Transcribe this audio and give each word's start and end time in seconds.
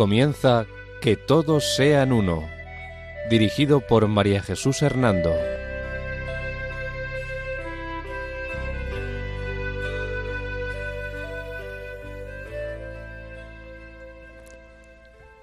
Comienza 0.00 0.64
Que 1.02 1.14
todos 1.14 1.76
sean 1.76 2.10
uno, 2.12 2.48
dirigido 3.28 3.82
por 3.82 4.08
María 4.08 4.40
Jesús 4.40 4.80
Hernando. 4.80 5.30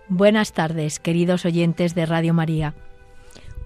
Buenas 0.07 0.53
tardes, 0.53 0.99
queridos 0.99 1.45
oyentes 1.45 1.93
de 1.93 2.07
Radio 2.07 2.33
María. 2.33 2.73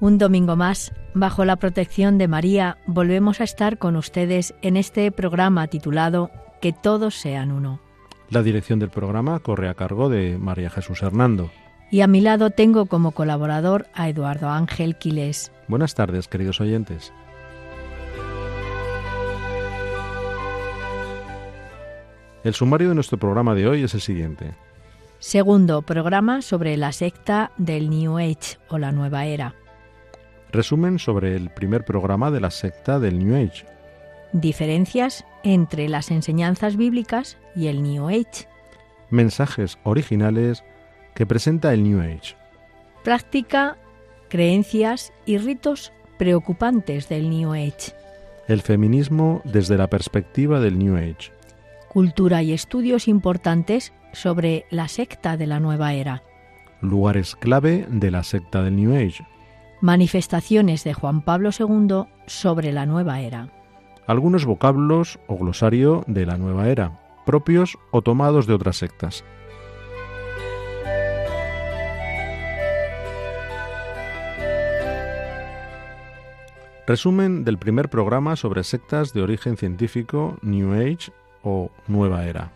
Un 0.01 0.17
domingo 0.17 0.57
más, 0.57 0.91
bajo 1.13 1.45
la 1.45 1.55
protección 1.55 2.17
de 2.17 2.27
María, 2.27 2.79
volvemos 2.85 3.39
a 3.39 3.45
estar 3.45 3.77
con 3.77 3.95
ustedes 3.95 4.55
en 4.61 4.75
este 4.75 5.09
programa 5.13 5.67
titulado 5.67 6.31
Que 6.59 6.73
todos 6.73 7.15
sean 7.15 7.53
uno. 7.53 7.90
La 8.31 8.43
dirección 8.43 8.79
del 8.79 8.89
programa 8.89 9.39
corre 9.39 9.67
a 9.67 9.73
cargo 9.73 10.07
de 10.07 10.37
María 10.37 10.69
Jesús 10.69 11.03
Hernando. 11.03 11.51
Y 11.91 11.99
a 11.99 12.07
mi 12.07 12.21
lado 12.21 12.49
tengo 12.49 12.85
como 12.85 13.11
colaborador 13.11 13.87
a 13.93 14.07
Eduardo 14.07 14.49
Ángel 14.49 14.95
Quiles. 14.95 15.51
Buenas 15.67 15.95
tardes, 15.95 16.29
queridos 16.29 16.61
oyentes. 16.61 17.11
El 22.45 22.53
sumario 22.53 22.87
de 22.87 22.95
nuestro 22.95 23.17
programa 23.17 23.53
de 23.53 23.67
hoy 23.67 23.83
es 23.83 23.93
el 23.95 24.01
siguiente. 24.01 24.53
Segundo 25.19 25.81
programa 25.81 26.41
sobre 26.41 26.77
la 26.77 26.93
secta 26.93 27.51
del 27.57 27.89
New 27.89 28.17
Age 28.17 28.57
o 28.69 28.77
la 28.77 28.93
nueva 28.93 29.25
era. 29.25 29.55
Resumen 30.53 30.99
sobre 30.99 31.35
el 31.35 31.49
primer 31.49 31.83
programa 31.83 32.31
de 32.31 32.39
la 32.39 32.49
secta 32.49 32.97
del 32.97 33.19
New 33.19 33.35
Age. 33.35 33.65
Diferencias 34.33 35.25
entre 35.43 35.89
las 35.89 36.09
enseñanzas 36.09 36.77
bíblicas 36.77 37.37
y 37.55 37.67
el 37.67 37.83
New 37.83 38.07
Age. 38.07 38.47
Mensajes 39.09 39.77
originales 39.83 40.63
que 41.15 41.25
presenta 41.25 41.73
el 41.73 41.83
New 41.83 41.99
Age. 41.99 42.37
Práctica, 43.03 43.77
creencias 44.29 45.11
y 45.25 45.37
ritos 45.37 45.91
preocupantes 46.17 47.09
del 47.09 47.29
New 47.29 47.51
Age. 47.51 47.93
El 48.47 48.61
feminismo 48.61 49.41
desde 49.43 49.77
la 49.77 49.89
perspectiva 49.89 50.61
del 50.61 50.79
New 50.79 50.95
Age. 50.95 51.33
Cultura 51.89 52.41
y 52.41 52.53
estudios 52.53 53.09
importantes 53.09 53.91
sobre 54.13 54.65
la 54.69 54.87
secta 54.87 55.35
de 55.35 55.47
la 55.47 55.59
nueva 55.59 55.93
era. 55.93 56.23
Lugares 56.79 57.35
clave 57.35 57.85
de 57.89 58.11
la 58.11 58.23
secta 58.23 58.63
del 58.63 58.77
New 58.77 58.95
Age. 58.95 59.25
Manifestaciones 59.81 60.85
de 60.85 60.93
Juan 60.93 61.21
Pablo 61.21 61.49
II 61.57 62.05
sobre 62.27 62.71
la 62.71 62.85
nueva 62.85 63.19
era. 63.19 63.49
Algunos 64.07 64.45
vocablos 64.45 65.19
o 65.27 65.37
glosario 65.37 66.03
de 66.07 66.25
la 66.25 66.37
nueva 66.37 66.69
era, 66.69 66.99
propios 67.25 67.77
o 67.91 68.01
tomados 68.01 68.47
de 68.47 68.53
otras 68.53 68.77
sectas. 68.77 69.23
Resumen 76.87 77.45
del 77.45 77.57
primer 77.57 77.89
programa 77.89 78.35
sobre 78.35 78.63
sectas 78.63 79.13
de 79.13 79.21
origen 79.21 79.55
científico, 79.55 80.37
New 80.41 80.73
Age 80.73 81.13
o 81.43 81.69
Nueva 81.87 82.25
Era. 82.25 82.51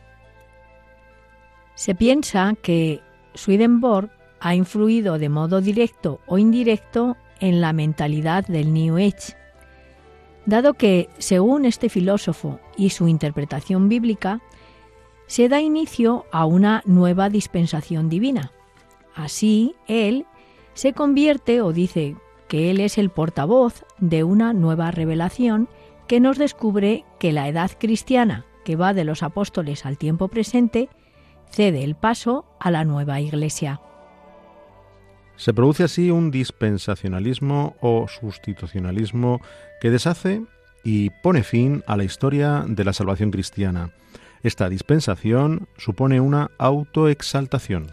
Se 1.75 1.93
piensa 1.93 2.55
que 2.61 3.01
Swedenborg 3.33 4.09
ha 4.39 4.55
influido 4.55 5.19
de 5.19 5.29
modo 5.29 5.61
directo 5.61 6.19
o 6.25 6.37
indirecto 6.37 7.15
en 7.39 7.61
la 7.61 7.71
mentalidad 7.71 8.45
del 8.47 8.73
New 8.73 8.97
Age, 8.97 9.37
dado 10.45 10.73
que, 10.75 11.09
según 11.17 11.65
este 11.65 11.89
filósofo 11.89 12.59
y 12.77 12.91
su 12.91 13.07
interpretación 13.07 13.89
bíblica, 13.89 14.41
se 15.27 15.49
da 15.49 15.61
inicio 15.61 16.25
a 16.31 16.45
una 16.45 16.83
nueva 16.85 17.29
dispensación 17.29 18.09
divina. 18.09 18.51
Así, 19.15 19.75
él 19.87 20.25
se 20.73 20.93
convierte 20.93 21.61
o 21.61 21.73
dice 21.73 22.15
que 22.47 22.69
él 22.69 22.79
es 22.79 22.97
el 22.97 23.09
portavoz 23.09 23.85
de 23.97 24.23
una 24.23 24.53
nueva 24.53 24.91
revelación 24.91 25.67
que 26.07 26.19
nos 26.19 26.37
descubre 26.37 27.05
que 27.19 27.31
la 27.31 27.47
edad 27.47 27.71
cristiana, 27.79 28.45
que 28.63 28.75
va 28.75 28.93
de 28.93 29.05
los 29.05 29.23
apóstoles 29.23 29.85
al 29.85 29.97
tiempo 29.97 30.27
presente, 30.27 30.89
cede 31.49 31.83
el 31.83 31.95
paso 31.95 32.45
a 32.59 32.69
la 32.69 32.83
nueva 32.83 33.19
Iglesia. 33.21 33.81
Se 35.37 35.53
produce 35.53 35.83
así 35.83 36.11
un 36.11 36.31
dispensacionalismo 36.31 37.75
o 37.81 38.07
sustitucionalismo 38.07 39.41
que 39.81 39.89
deshace 39.89 40.43
y 40.83 41.09
pone 41.09 41.43
fin 41.43 41.83
a 41.87 41.97
la 41.97 42.03
historia 42.03 42.63
de 42.67 42.83
la 42.85 42.93
salvación 42.93 43.31
cristiana. 43.31 43.91
Esta 44.43 44.69
dispensación 44.69 45.67
supone 45.77 46.21
una 46.21 46.51
autoexaltación. 46.57 47.91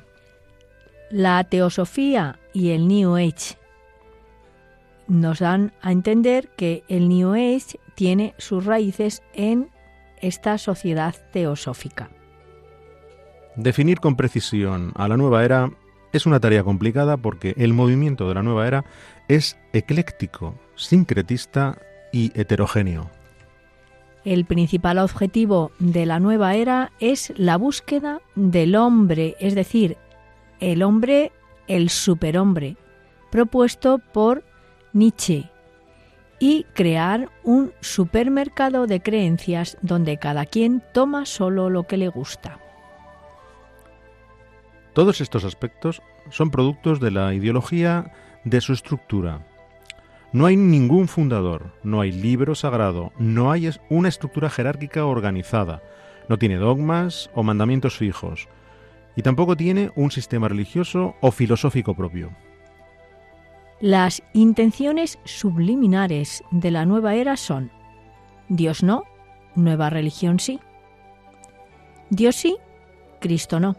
La 1.10 1.42
teosofía 1.44 2.38
y 2.52 2.70
el 2.70 2.86
New 2.86 3.16
Age 3.16 3.56
nos 5.08 5.40
dan 5.40 5.72
a 5.82 5.92
entender 5.92 6.48
que 6.56 6.84
el 6.88 7.08
New 7.08 7.32
Age 7.32 7.78
tiene 7.94 8.34
sus 8.38 8.64
raíces 8.64 9.22
en 9.34 9.70
esta 10.20 10.58
sociedad 10.58 11.14
teosófica. 11.32 12.10
Definir 13.56 14.00
con 14.00 14.16
precisión 14.16 14.92
a 14.94 15.08
la 15.08 15.16
nueva 15.16 15.44
era 15.44 15.70
es 16.12 16.26
una 16.26 16.40
tarea 16.40 16.62
complicada 16.62 17.16
porque 17.16 17.54
el 17.56 17.72
movimiento 17.72 18.28
de 18.28 18.34
la 18.34 18.42
nueva 18.42 18.66
era 18.66 18.84
es 19.28 19.58
ecléctico, 19.72 20.54
sincretista 20.74 21.78
y 22.12 22.32
heterogéneo. 22.38 23.10
El 24.24 24.44
principal 24.44 24.98
objetivo 24.98 25.72
de 25.78 26.06
la 26.06 26.20
nueva 26.20 26.54
era 26.54 26.92
es 27.00 27.32
la 27.36 27.56
búsqueda 27.56 28.20
del 28.36 28.76
hombre, 28.76 29.34
es 29.40 29.54
decir, 29.54 29.96
el 30.60 30.82
hombre, 30.82 31.32
el 31.66 31.90
superhombre, 31.90 32.76
propuesto 33.30 33.98
por 33.98 34.44
Nietzsche, 34.92 35.50
y 36.38 36.64
crear 36.74 37.30
un 37.42 37.72
supermercado 37.80 38.86
de 38.86 39.00
creencias 39.00 39.78
donde 39.80 40.18
cada 40.18 40.44
quien 40.44 40.82
toma 40.92 41.24
solo 41.24 41.70
lo 41.70 41.84
que 41.84 41.96
le 41.96 42.08
gusta. 42.08 42.58
Todos 44.92 45.22
estos 45.22 45.44
aspectos 45.44 46.02
son 46.30 46.50
productos 46.50 47.00
de 47.00 47.10
la 47.10 47.32
ideología 47.32 48.12
de 48.44 48.60
su 48.60 48.74
estructura. 48.74 49.46
No 50.32 50.44
hay 50.44 50.56
ningún 50.56 51.08
fundador, 51.08 51.72
no 51.82 52.02
hay 52.02 52.12
libro 52.12 52.54
sagrado, 52.54 53.12
no 53.18 53.50
hay 53.50 53.70
una 53.88 54.08
estructura 54.10 54.50
jerárquica 54.50 55.06
organizada, 55.06 55.82
no 56.28 56.38
tiene 56.38 56.56
dogmas 56.56 57.30
o 57.34 57.42
mandamientos 57.42 57.96
fijos, 57.96 58.48
y 59.16 59.22
tampoco 59.22 59.56
tiene 59.56 59.90
un 59.94 60.10
sistema 60.10 60.48
religioso 60.48 61.16
o 61.20 61.30
filosófico 61.30 61.94
propio. 61.94 62.30
Las 63.80 64.22
intenciones 64.34 65.18
subliminares 65.24 66.44
de 66.50 66.70
la 66.70 66.84
nueva 66.84 67.14
era 67.14 67.36
son 67.36 67.70
Dios 68.48 68.82
no, 68.82 69.04
nueva 69.54 69.88
religión 69.90 70.38
sí. 70.38 70.60
Dios 72.10 72.36
sí, 72.36 72.56
Cristo 73.20 73.58
no 73.58 73.76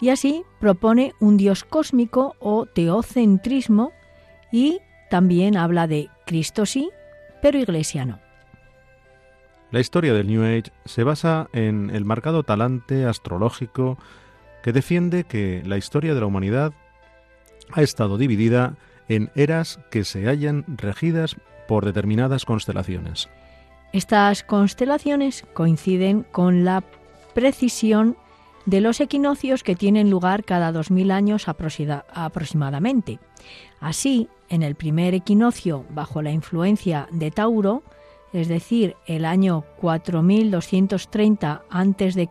y 0.00 0.08
así 0.08 0.44
propone 0.58 1.14
un 1.20 1.36
Dios 1.36 1.64
cósmico 1.64 2.34
o 2.40 2.66
teocentrismo 2.66 3.92
y 4.50 4.80
también 5.10 5.56
habla 5.56 5.86
de 5.86 6.08
Cristo 6.26 6.66
sí, 6.66 6.90
pero 7.42 7.58
Iglesia 7.58 8.04
no. 8.04 8.18
La 9.70 9.80
historia 9.80 10.14
del 10.14 10.26
New 10.26 10.42
Age 10.42 10.72
se 10.84 11.04
basa 11.04 11.48
en 11.52 11.90
el 11.90 12.04
marcado 12.04 12.42
talante 12.42 13.06
astrológico 13.06 13.98
que 14.62 14.72
defiende 14.72 15.24
que 15.24 15.62
la 15.64 15.76
historia 15.76 16.14
de 16.14 16.20
la 16.20 16.26
humanidad 16.26 16.72
ha 17.72 17.82
estado 17.82 18.18
dividida 18.18 18.74
en 19.08 19.30
eras 19.34 19.78
que 19.90 20.04
se 20.04 20.26
hallan 20.26 20.64
regidas 20.66 21.36
por 21.68 21.84
determinadas 21.84 22.44
constelaciones. 22.44 23.28
Estas 23.92 24.42
constelaciones 24.42 25.44
coinciden 25.52 26.24
con 26.32 26.64
la 26.64 26.82
precisión 27.34 28.16
de 28.70 28.80
los 28.80 29.00
equinoccios 29.00 29.64
que 29.64 29.74
tienen 29.74 30.10
lugar 30.10 30.44
cada 30.44 30.70
2000 30.70 31.10
años 31.10 31.46
aproximadamente. 31.48 33.18
Así, 33.80 34.28
en 34.48 34.62
el 34.62 34.76
primer 34.76 35.12
equinoccio 35.12 35.84
bajo 35.90 36.22
la 36.22 36.30
influencia 36.30 37.08
de 37.10 37.32
Tauro, 37.32 37.82
es 38.32 38.46
decir, 38.46 38.94
el 39.06 39.24
año 39.24 39.64
4230 39.80 41.62
a.C., 41.68 42.28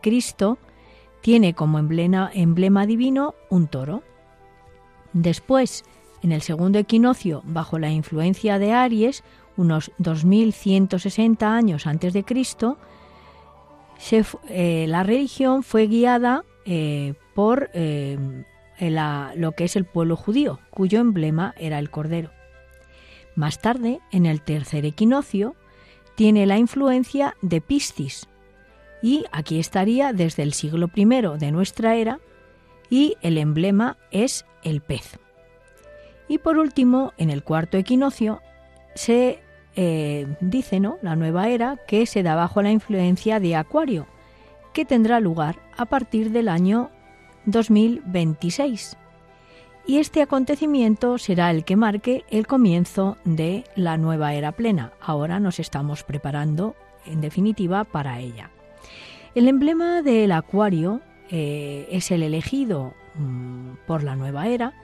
tiene 1.20 1.52
como 1.52 1.78
emblema, 1.78 2.30
emblema 2.32 2.86
divino 2.86 3.34
un 3.50 3.66
toro. 3.66 4.02
Después, 5.12 5.84
en 6.22 6.32
el 6.32 6.40
segundo 6.40 6.78
equinoccio 6.78 7.42
bajo 7.44 7.78
la 7.78 7.90
influencia 7.90 8.58
de 8.58 8.72
Aries, 8.72 9.24
unos 9.58 9.92
2160 9.98 11.54
años 11.54 11.86
antes 11.86 12.14
de 12.14 12.24
Cristo, 12.24 12.78
eh, 14.48 14.86
la 14.88 15.02
religión 15.02 15.62
fue 15.62 15.86
guiada 15.86 16.44
eh, 16.64 17.14
por 17.34 17.70
eh, 17.74 18.18
lo 19.36 19.52
que 19.52 19.64
es 19.64 19.76
el 19.76 19.84
pueblo 19.84 20.16
judío, 20.16 20.58
cuyo 20.70 21.00
emblema 21.00 21.54
era 21.58 21.78
el 21.78 21.90
cordero. 21.90 22.30
Más 23.34 23.60
tarde, 23.60 24.00
en 24.10 24.26
el 24.26 24.42
tercer 24.42 24.84
equinoccio, 24.84 25.54
tiene 26.14 26.46
la 26.46 26.58
influencia 26.58 27.36
de 27.42 27.60
Piscis, 27.60 28.28
y 29.02 29.24
aquí 29.32 29.58
estaría 29.58 30.12
desde 30.12 30.42
el 30.42 30.52
siglo 30.52 30.90
I 30.94 31.04
de 31.38 31.52
nuestra 31.52 31.96
era, 31.96 32.20
y 32.90 33.16
el 33.22 33.38
emblema 33.38 33.96
es 34.10 34.44
el 34.62 34.80
pez. 34.80 35.18
Y 36.28 36.38
por 36.38 36.58
último, 36.58 37.12
en 37.16 37.30
el 37.30 37.42
cuarto 37.42 37.76
equinoccio 37.76 38.40
se 38.94 39.40
eh, 39.76 40.26
dice, 40.40 40.80
¿no? 40.80 40.98
La 41.02 41.16
nueva 41.16 41.48
era 41.48 41.78
que 41.86 42.06
se 42.06 42.22
da 42.22 42.34
bajo 42.34 42.62
la 42.62 42.70
influencia 42.70 43.40
de 43.40 43.56
Acuario, 43.56 44.06
que 44.72 44.84
tendrá 44.84 45.20
lugar 45.20 45.56
a 45.76 45.86
partir 45.86 46.30
del 46.30 46.48
año 46.48 46.90
2026. 47.46 48.96
Y 49.86 49.98
este 49.98 50.22
acontecimiento 50.22 51.18
será 51.18 51.50
el 51.50 51.64
que 51.64 51.76
marque 51.76 52.24
el 52.30 52.46
comienzo 52.46 53.16
de 53.24 53.64
la 53.74 53.96
nueva 53.96 54.34
era 54.34 54.52
plena. 54.52 54.92
Ahora 55.00 55.40
nos 55.40 55.58
estamos 55.58 56.04
preparando, 56.04 56.76
en 57.06 57.20
definitiva, 57.20 57.84
para 57.84 58.20
ella. 58.20 58.50
El 59.34 59.48
emblema 59.48 60.02
del 60.02 60.32
Acuario 60.32 61.00
eh, 61.30 61.88
es 61.90 62.10
el 62.10 62.22
elegido 62.22 62.94
mm, 63.14 63.86
por 63.86 64.02
la 64.02 64.16
nueva 64.16 64.48
era 64.48 64.74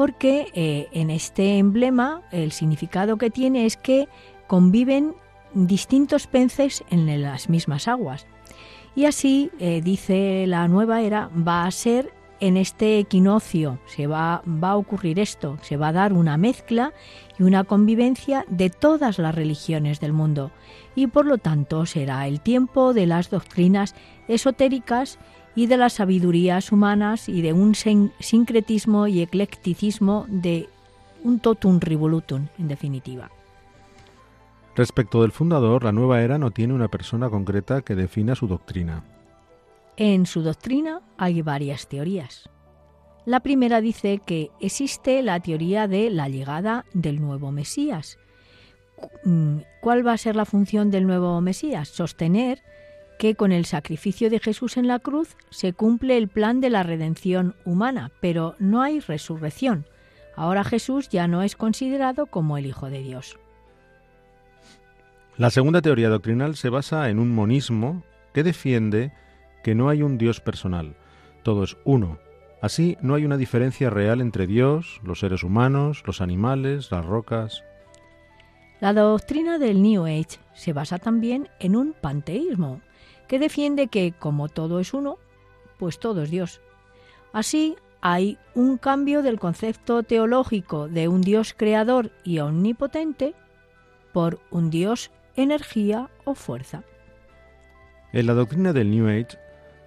porque 0.00 0.46
eh, 0.54 0.88
en 0.92 1.10
este 1.10 1.58
emblema 1.58 2.22
el 2.32 2.52
significado 2.52 3.18
que 3.18 3.28
tiene 3.28 3.66
es 3.66 3.76
que 3.76 4.08
conviven 4.46 5.14
distintos 5.52 6.26
peces 6.26 6.82
en 6.88 7.20
las 7.20 7.50
mismas 7.50 7.86
aguas. 7.86 8.26
Y 8.96 9.04
así, 9.04 9.50
eh, 9.58 9.82
dice 9.84 10.46
la 10.46 10.68
nueva 10.68 11.02
era, 11.02 11.28
va 11.36 11.66
a 11.66 11.70
ser 11.70 12.14
en 12.40 12.56
este 12.56 12.98
equinoccio, 12.98 13.78
se 13.84 14.06
va, 14.06 14.42
va 14.46 14.70
a 14.70 14.76
ocurrir 14.78 15.18
esto, 15.18 15.58
se 15.60 15.76
va 15.76 15.88
a 15.88 15.92
dar 15.92 16.14
una 16.14 16.38
mezcla 16.38 16.94
y 17.38 17.42
una 17.42 17.64
convivencia 17.64 18.46
de 18.48 18.70
todas 18.70 19.18
las 19.18 19.34
religiones 19.34 20.00
del 20.00 20.14
mundo. 20.14 20.50
Y 20.94 21.08
por 21.08 21.26
lo 21.26 21.36
tanto 21.36 21.84
será 21.84 22.26
el 22.26 22.40
tiempo 22.40 22.94
de 22.94 23.04
las 23.04 23.28
doctrinas 23.28 23.94
esotéricas 24.28 25.18
y 25.54 25.66
de 25.66 25.76
las 25.76 25.94
sabidurías 25.94 26.72
humanas 26.72 27.28
y 27.28 27.42
de 27.42 27.52
un 27.52 27.74
sincretismo 27.74 29.06
y 29.06 29.20
eclecticismo 29.22 30.26
de 30.28 30.68
un 31.24 31.40
totum 31.40 31.80
revolutum, 31.80 32.46
en 32.58 32.68
definitiva. 32.68 33.30
Respecto 34.76 35.22
del 35.22 35.32
fundador, 35.32 35.84
la 35.84 35.92
nueva 35.92 36.22
era 36.22 36.38
no 36.38 36.52
tiene 36.52 36.74
una 36.74 36.88
persona 36.88 37.28
concreta 37.28 37.82
que 37.82 37.94
defina 37.94 38.34
su 38.34 38.46
doctrina. 38.46 39.02
En 39.96 40.24
su 40.26 40.42
doctrina 40.42 41.02
hay 41.18 41.42
varias 41.42 41.88
teorías. 41.88 42.48
La 43.26 43.40
primera 43.40 43.80
dice 43.80 44.20
que 44.24 44.50
existe 44.60 45.22
la 45.22 45.40
teoría 45.40 45.86
de 45.86 46.08
la 46.10 46.28
llegada 46.28 46.86
del 46.94 47.20
nuevo 47.20 47.52
Mesías. 47.52 48.18
Mm, 49.24 49.58
¿Cuál 49.82 50.06
va 50.06 50.12
a 50.12 50.18
ser 50.18 50.36
la 50.36 50.46
función 50.46 50.90
del 50.90 51.06
nuevo 51.06 51.40
Mesías? 51.40 51.88
Sostener 51.88 52.62
que 53.20 53.34
con 53.34 53.52
el 53.52 53.66
sacrificio 53.66 54.30
de 54.30 54.38
Jesús 54.38 54.78
en 54.78 54.88
la 54.88 54.98
cruz 54.98 55.36
se 55.50 55.74
cumple 55.74 56.16
el 56.16 56.28
plan 56.28 56.62
de 56.62 56.70
la 56.70 56.82
redención 56.82 57.54
humana, 57.66 58.12
pero 58.18 58.56
no 58.58 58.80
hay 58.80 58.98
resurrección. 58.98 59.84
Ahora 60.36 60.64
Jesús 60.64 61.10
ya 61.10 61.28
no 61.28 61.42
es 61.42 61.54
considerado 61.54 62.24
como 62.24 62.56
el 62.56 62.64
Hijo 62.64 62.88
de 62.88 63.02
Dios. 63.02 63.38
La 65.36 65.50
segunda 65.50 65.82
teoría 65.82 66.08
doctrinal 66.08 66.56
se 66.56 66.70
basa 66.70 67.10
en 67.10 67.18
un 67.18 67.34
monismo 67.34 68.02
que 68.32 68.42
defiende 68.42 69.12
que 69.62 69.74
no 69.74 69.90
hay 69.90 70.02
un 70.02 70.16
Dios 70.16 70.40
personal, 70.40 70.96
todo 71.42 71.64
es 71.64 71.76
uno. 71.84 72.18
Así 72.62 72.96
no 73.02 73.16
hay 73.16 73.26
una 73.26 73.36
diferencia 73.36 73.90
real 73.90 74.22
entre 74.22 74.46
Dios, 74.46 74.98
los 75.04 75.20
seres 75.20 75.42
humanos, 75.42 76.02
los 76.06 76.22
animales, 76.22 76.90
las 76.90 77.04
rocas. 77.04 77.64
La 78.80 78.94
doctrina 78.94 79.58
del 79.58 79.82
New 79.82 80.06
Age 80.06 80.38
se 80.54 80.72
basa 80.72 80.98
también 80.98 81.50
en 81.58 81.76
un 81.76 81.92
panteísmo, 81.92 82.80
que 83.30 83.38
defiende 83.38 83.86
que 83.86 84.10
como 84.10 84.48
todo 84.48 84.80
es 84.80 84.92
uno, 84.92 85.16
pues 85.78 86.00
todo 86.00 86.24
es 86.24 86.32
Dios. 86.32 86.60
Así 87.32 87.76
hay 88.00 88.38
un 88.56 88.76
cambio 88.76 89.22
del 89.22 89.38
concepto 89.38 90.02
teológico 90.02 90.88
de 90.88 91.06
un 91.06 91.20
Dios 91.20 91.54
creador 91.56 92.10
y 92.24 92.40
omnipotente 92.40 93.34
por 94.12 94.40
un 94.50 94.68
Dios 94.68 95.12
energía 95.36 96.10
o 96.24 96.34
fuerza. 96.34 96.82
En 98.12 98.26
la 98.26 98.34
doctrina 98.34 98.72
del 98.72 98.90
New 98.90 99.06
Age 99.06 99.38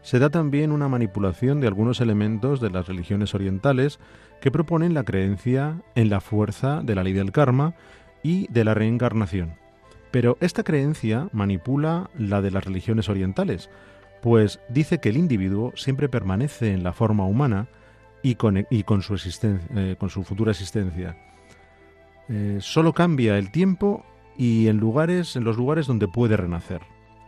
se 0.04 0.19
da 0.19 0.30
también 0.30 0.72
una 0.72 0.88
manipulación 0.88 1.60
de 1.60 1.68
algunos 1.68 2.00
elementos 2.00 2.62
de 2.62 2.69
las 2.69 2.88
religiones 2.88 3.36
orientales 3.36 4.00
que 4.39 4.51
proponen 4.51 4.94
la 4.94 5.04
creencia 5.04 5.81
en 5.96 6.10
la 6.10 6.22
fuerza 6.22 6.81
de 6.81 6.96
la 6.96 7.04
ley 7.04 7.12
del 7.12 7.34
karma 7.34 7.75
y 8.24 8.48
de 8.48 8.63
la 8.63 8.74
reencarnación. 8.74 9.62
Pero 10.13 10.38
esta 10.42 10.62
creencia 10.62 11.27
manipula 11.31 12.12
la 12.15 12.44
de 12.44 12.51
las 12.51 12.63
religiones 12.63 13.10
orientales, 13.10 13.71
pues 14.21 14.60
dice 14.69 15.00
que 15.00 15.10
el 15.10 15.18
individuo 15.18 15.74
siempre 15.75 16.07
permanece 16.07 16.71
en 16.71 16.83
la 16.83 16.94
forma 16.94 17.25
humana 17.25 17.68
y 18.21 18.36
con, 18.36 18.56
su, 19.01 19.15
eh, 19.75 19.98
su, 20.07 20.24
futura 20.24 20.51
existencia. 20.51 21.18
Eh, 22.30 22.60
solo 22.62 22.94
cambia 22.94 23.39
el 23.39 23.51
tiempo 23.51 24.06
y 24.38 24.68
en 24.68 24.77
lugares 24.77 25.36
en 25.36 25.45
los 25.45 25.57
lugares 25.57 25.88
donde 25.88 26.07
puede 26.07 26.38
renacer. 26.38 26.81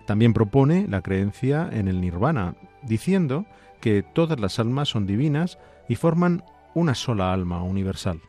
También 0.06 0.34
propone 0.34 0.88
la 0.88 1.02
creencia 1.02 1.68
en 1.72 1.88
el 1.88 2.00
nirvana, 2.00 2.54
diciendo 2.84 3.48
que 3.82 4.04
todas 4.04 4.40
las 4.40 4.60
almas 4.60 4.90
son 4.90 5.08
divinas 5.08 5.58
y 5.90 5.96
forman 5.96 6.44
una 6.76 6.94
sola 6.94 7.34
alma 7.34 7.64
universal. 7.64 8.22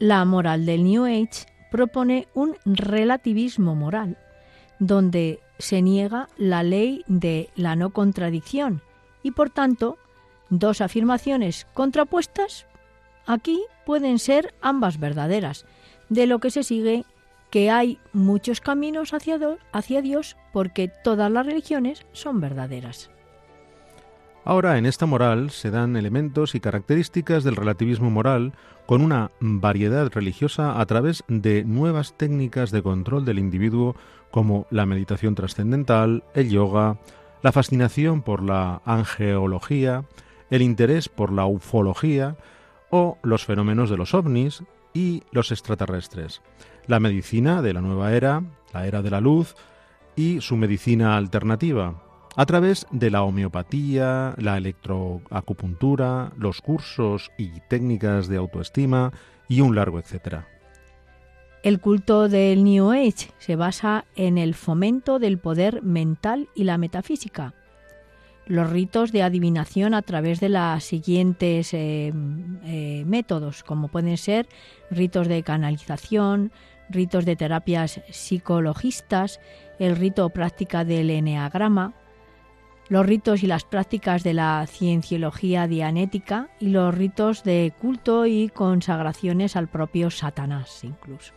La 0.00 0.24
moral 0.24 0.66
del 0.66 0.82
New 0.82 1.04
Age 1.04 1.51
propone 1.72 2.28
un 2.34 2.54
relativismo 2.66 3.74
moral, 3.74 4.18
donde 4.78 5.40
se 5.58 5.80
niega 5.80 6.28
la 6.36 6.62
ley 6.62 7.02
de 7.08 7.48
la 7.56 7.74
no 7.76 7.90
contradicción 7.90 8.82
y 9.22 9.30
por 9.30 9.48
tanto 9.48 9.96
dos 10.50 10.82
afirmaciones 10.82 11.66
contrapuestas 11.72 12.66
aquí 13.26 13.58
pueden 13.86 14.18
ser 14.18 14.54
ambas 14.60 15.00
verdaderas, 15.00 15.64
de 16.10 16.26
lo 16.26 16.40
que 16.40 16.50
se 16.50 16.62
sigue 16.62 17.06
que 17.50 17.70
hay 17.70 17.98
muchos 18.12 18.60
caminos 18.60 19.14
hacia, 19.14 20.02
Dios 20.02 20.36
porque 20.52 20.88
todas 20.88 21.30
las 21.30 21.46
religiones 21.46 22.04
son 22.12 22.40
verdaderas. 22.40 23.10
Ahora, 24.44 24.76
en 24.76 24.86
esta 24.86 25.06
moral 25.06 25.50
se 25.50 25.70
dan 25.70 25.96
elementos 25.96 26.54
y 26.54 26.60
características 26.60 27.44
del 27.44 27.56
relativismo 27.56 28.10
moral 28.10 28.52
con 28.86 29.00
una 29.00 29.30
variedad 29.40 30.10
religiosa 30.12 30.80
a 30.80 30.86
través 30.86 31.22
de 31.28 31.64
nuevas 31.64 32.14
técnicas 32.16 32.72
de 32.72 32.82
control 32.82 33.24
del 33.24 33.38
individuo 33.38 33.94
como 34.30 34.66
la 34.70 34.86
meditación 34.86 35.34
trascendental, 35.34 36.24
el 36.34 36.50
yoga, 36.50 36.98
la 37.42 37.52
fascinación 37.52 38.22
por 38.22 38.42
la 38.42 38.82
angeología, 38.84 40.04
el 40.50 40.62
interés 40.62 41.08
por 41.08 41.32
la 41.32 41.46
ufología 41.46 42.36
o 42.90 43.18
los 43.22 43.44
fenómenos 43.44 43.90
de 43.90 43.96
los 43.96 44.12
ovnis, 44.12 44.62
y 44.94 45.22
los 45.30 45.52
extraterrestres, 45.52 46.42
la 46.86 47.00
medicina 47.00 47.62
de 47.62 47.72
la 47.72 47.80
nueva 47.80 48.12
era, 48.12 48.42
la 48.72 48.86
era 48.86 49.02
de 49.02 49.10
la 49.10 49.20
luz 49.20 49.54
y 50.16 50.40
su 50.40 50.56
medicina 50.56 51.16
alternativa, 51.16 52.02
a 52.34 52.46
través 52.46 52.86
de 52.90 53.10
la 53.10 53.22
homeopatía, 53.22 54.34
la 54.38 54.56
electroacupuntura, 54.56 56.32
los 56.36 56.60
cursos 56.60 57.30
y 57.36 57.60
técnicas 57.68 58.28
de 58.28 58.38
autoestima 58.38 59.12
y 59.48 59.60
un 59.60 59.74
largo 59.74 59.98
etcétera. 59.98 60.48
El 61.62 61.78
culto 61.78 62.28
del 62.28 62.64
New 62.64 62.90
Age 62.90 63.30
se 63.38 63.54
basa 63.54 64.04
en 64.16 64.36
el 64.36 64.54
fomento 64.54 65.18
del 65.18 65.38
poder 65.38 65.82
mental 65.82 66.48
y 66.56 66.64
la 66.64 66.76
metafísica, 66.76 67.54
los 68.46 68.68
ritos 68.68 69.12
de 69.12 69.22
adivinación 69.22 69.94
a 69.94 70.02
través 70.02 70.40
de 70.40 70.48
los 70.48 70.82
siguientes 70.82 71.72
eh, 71.72 72.12
eh, 72.64 73.04
métodos, 73.06 73.62
como 73.62 73.88
pueden 73.88 74.16
ser 74.16 74.48
ritos 74.90 75.28
de 75.28 75.44
canalización, 75.44 76.50
ritos 76.90 77.24
de 77.24 77.36
terapias 77.36 78.00
psicologistas, 78.10 79.38
el 79.78 79.94
rito 79.94 80.28
práctica 80.30 80.84
del 80.84 81.10
eneagrama, 81.10 81.94
los 82.92 83.06
ritos 83.06 83.42
y 83.42 83.46
las 83.46 83.64
prácticas 83.64 84.22
de 84.22 84.34
la 84.34 84.66
cienciología 84.68 85.66
dianética 85.66 86.50
y 86.60 86.68
los 86.68 86.94
ritos 86.94 87.42
de 87.42 87.72
culto 87.80 88.26
y 88.26 88.50
consagraciones 88.50 89.56
al 89.56 89.66
propio 89.66 90.10
Satanás 90.10 90.84
incluso. 90.84 91.32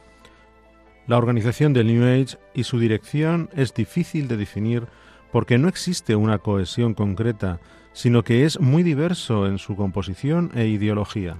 La 1.07 1.17
organización 1.17 1.71
del 1.71 1.87
New 1.87 2.03
Age 2.03 2.37
y 2.53 2.65
su 2.65 2.77
dirección 2.77 3.49
es 3.55 3.73
difícil 3.73 4.27
de 4.27 4.35
definir 4.35 4.87
porque 5.31 5.57
no 5.57 5.69
existe 5.69 6.17
una 6.17 6.39
cohesión 6.39 6.93
concreta, 6.93 7.61
sino 7.93 8.25
que 8.25 8.43
es 8.43 8.59
muy 8.59 8.83
diverso 8.83 9.47
en 9.47 9.57
su 9.57 9.77
composición 9.77 10.51
e 10.55 10.67
ideología. 10.67 11.37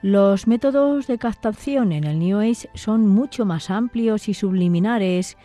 Los 0.00 0.46
métodos 0.46 1.06
de 1.06 1.18
captación 1.18 1.92
en 1.92 2.04
el 2.04 2.18
New 2.18 2.38
Age 2.38 2.70
son 2.72 3.06
mucho 3.06 3.44
más 3.44 3.68
amplios 3.68 4.26
y 4.30 4.32
subliminares 4.32 5.36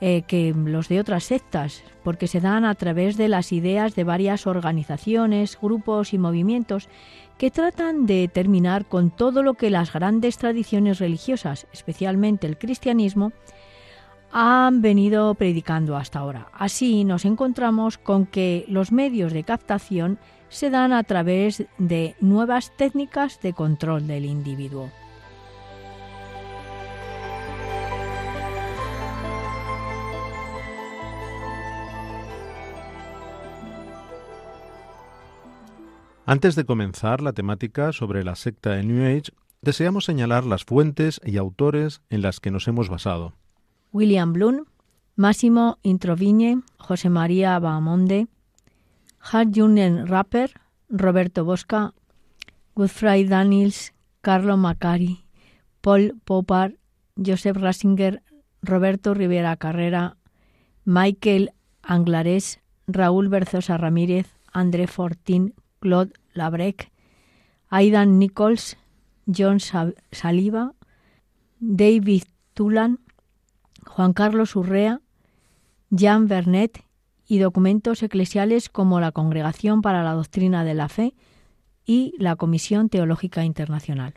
eh, 0.00 0.22
que 0.26 0.52
los 0.54 0.88
de 0.88 1.00
otras 1.00 1.24
sectas, 1.24 1.82
porque 2.04 2.26
se 2.26 2.40
dan 2.40 2.64
a 2.64 2.74
través 2.74 3.16
de 3.16 3.28
las 3.28 3.52
ideas 3.52 3.94
de 3.94 4.04
varias 4.04 4.46
organizaciones, 4.46 5.58
grupos 5.60 6.12
y 6.12 6.18
movimientos 6.18 6.88
que 7.38 7.50
tratan 7.50 8.06
de 8.06 8.28
terminar 8.28 8.86
con 8.86 9.10
todo 9.10 9.42
lo 9.42 9.54
que 9.54 9.70
las 9.70 9.92
grandes 9.92 10.38
tradiciones 10.38 10.98
religiosas, 10.98 11.66
especialmente 11.72 12.46
el 12.46 12.58
cristianismo, 12.58 13.32
han 14.32 14.82
venido 14.82 15.34
predicando 15.34 15.96
hasta 15.96 16.18
ahora. 16.18 16.48
Así 16.52 17.04
nos 17.04 17.24
encontramos 17.24 17.96
con 17.96 18.26
que 18.26 18.64
los 18.68 18.92
medios 18.92 19.32
de 19.32 19.44
captación 19.44 20.18
se 20.48 20.70
dan 20.70 20.92
a 20.92 21.02
través 21.04 21.64
de 21.78 22.16
nuevas 22.20 22.70
técnicas 22.76 23.40
de 23.40 23.52
control 23.52 24.06
del 24.06 24.26
individuo. 24.26 24.90
Antes 36.28 36.56
de 36.56 36.64
comenzar 36.64 37.20
la 37.20 37.32
temática 37.32 37.92
sobre 37.92 38.24
la 38.24 38.34
secta 38.34 38.70
de 38.70 38.82
New 38.82 39.06
Age, 39.06 39.30
deseamos 39.62 40.04
señalar 40.04 40.44
las 40.44 40.64
fuentes 40.64 41.20
y 41.24 41.36
autores 41.36 42.02
en 42.10 42.20
las 42.22 42.40
que 42.40 42.50
nos 42.50 42.66
hemos 42.66 42.88
basado. 42.88 43.34
William 43.92 44.32
Blum, 44.32 44.64
Máximo 45.14 45.78
Introvigne, 45.82 46.62
José 46.78 47.10
María 47.10 47.56
Bahamonde, 47.60 48.26
Hart 49.20 49.50
Junen 49.54 50.08
Rapper, 50.08 50.50
Roberto 50.88 51.44
Bosca, 51.44 51.94
Godfrey 52.74 53.24
Daniels, 53.24 53.94
Carlo 54.20 54.56
Macari, 54.56 55.24
Paul 55.80 56.20
Popar, 56.24 56.74
Joseph 57.24 57.56
Rasinger, 57.56 58.24
Roberto 58.62 59.14
Rivera 59.14 59.56
Carrera, 59.56 60.16
Michael 60.84 61.52
Anglares, 61.84 62.58
Raúl 62.88 63.28
Berzosa 63.28 63.78
Ramírez, 63.78 64.26
André 64.52 64.88
Fortín, 64.88 65.54
Claude 65.86 66.14
Labrec, 66.34 66.90
Aidan 67.68 68.18
Nichols, 68.18 68.76
John 69.26 69.60
Saliva, 70.10 70.72
David 71.60 72.24
Tulan, 72.54 72.98
Juan 73.86 74.12
Carlos 74.12 74.56
Urrea, 74.56 75.00
Jean 75.90 76.26
Vernet 76.26 76.82
y 77.28 77.38
documentos 77.38 78.02
eclesiales 78.02 78.68
como 78.68 78.98
la 78.98 79.12
Congregación 79.12 79.80
para 79.80 80.02
la 80.02 80.14
Doctrina 80.14 80.64
de 80.64 80.74
la 80.74 80.88
Fe 80.88 81.14
y 81.84 82.14
la 82.18 82.34
Comisión 82.34 82.88
Teológica 82.88 83.44
Internacional. 83.44 84.14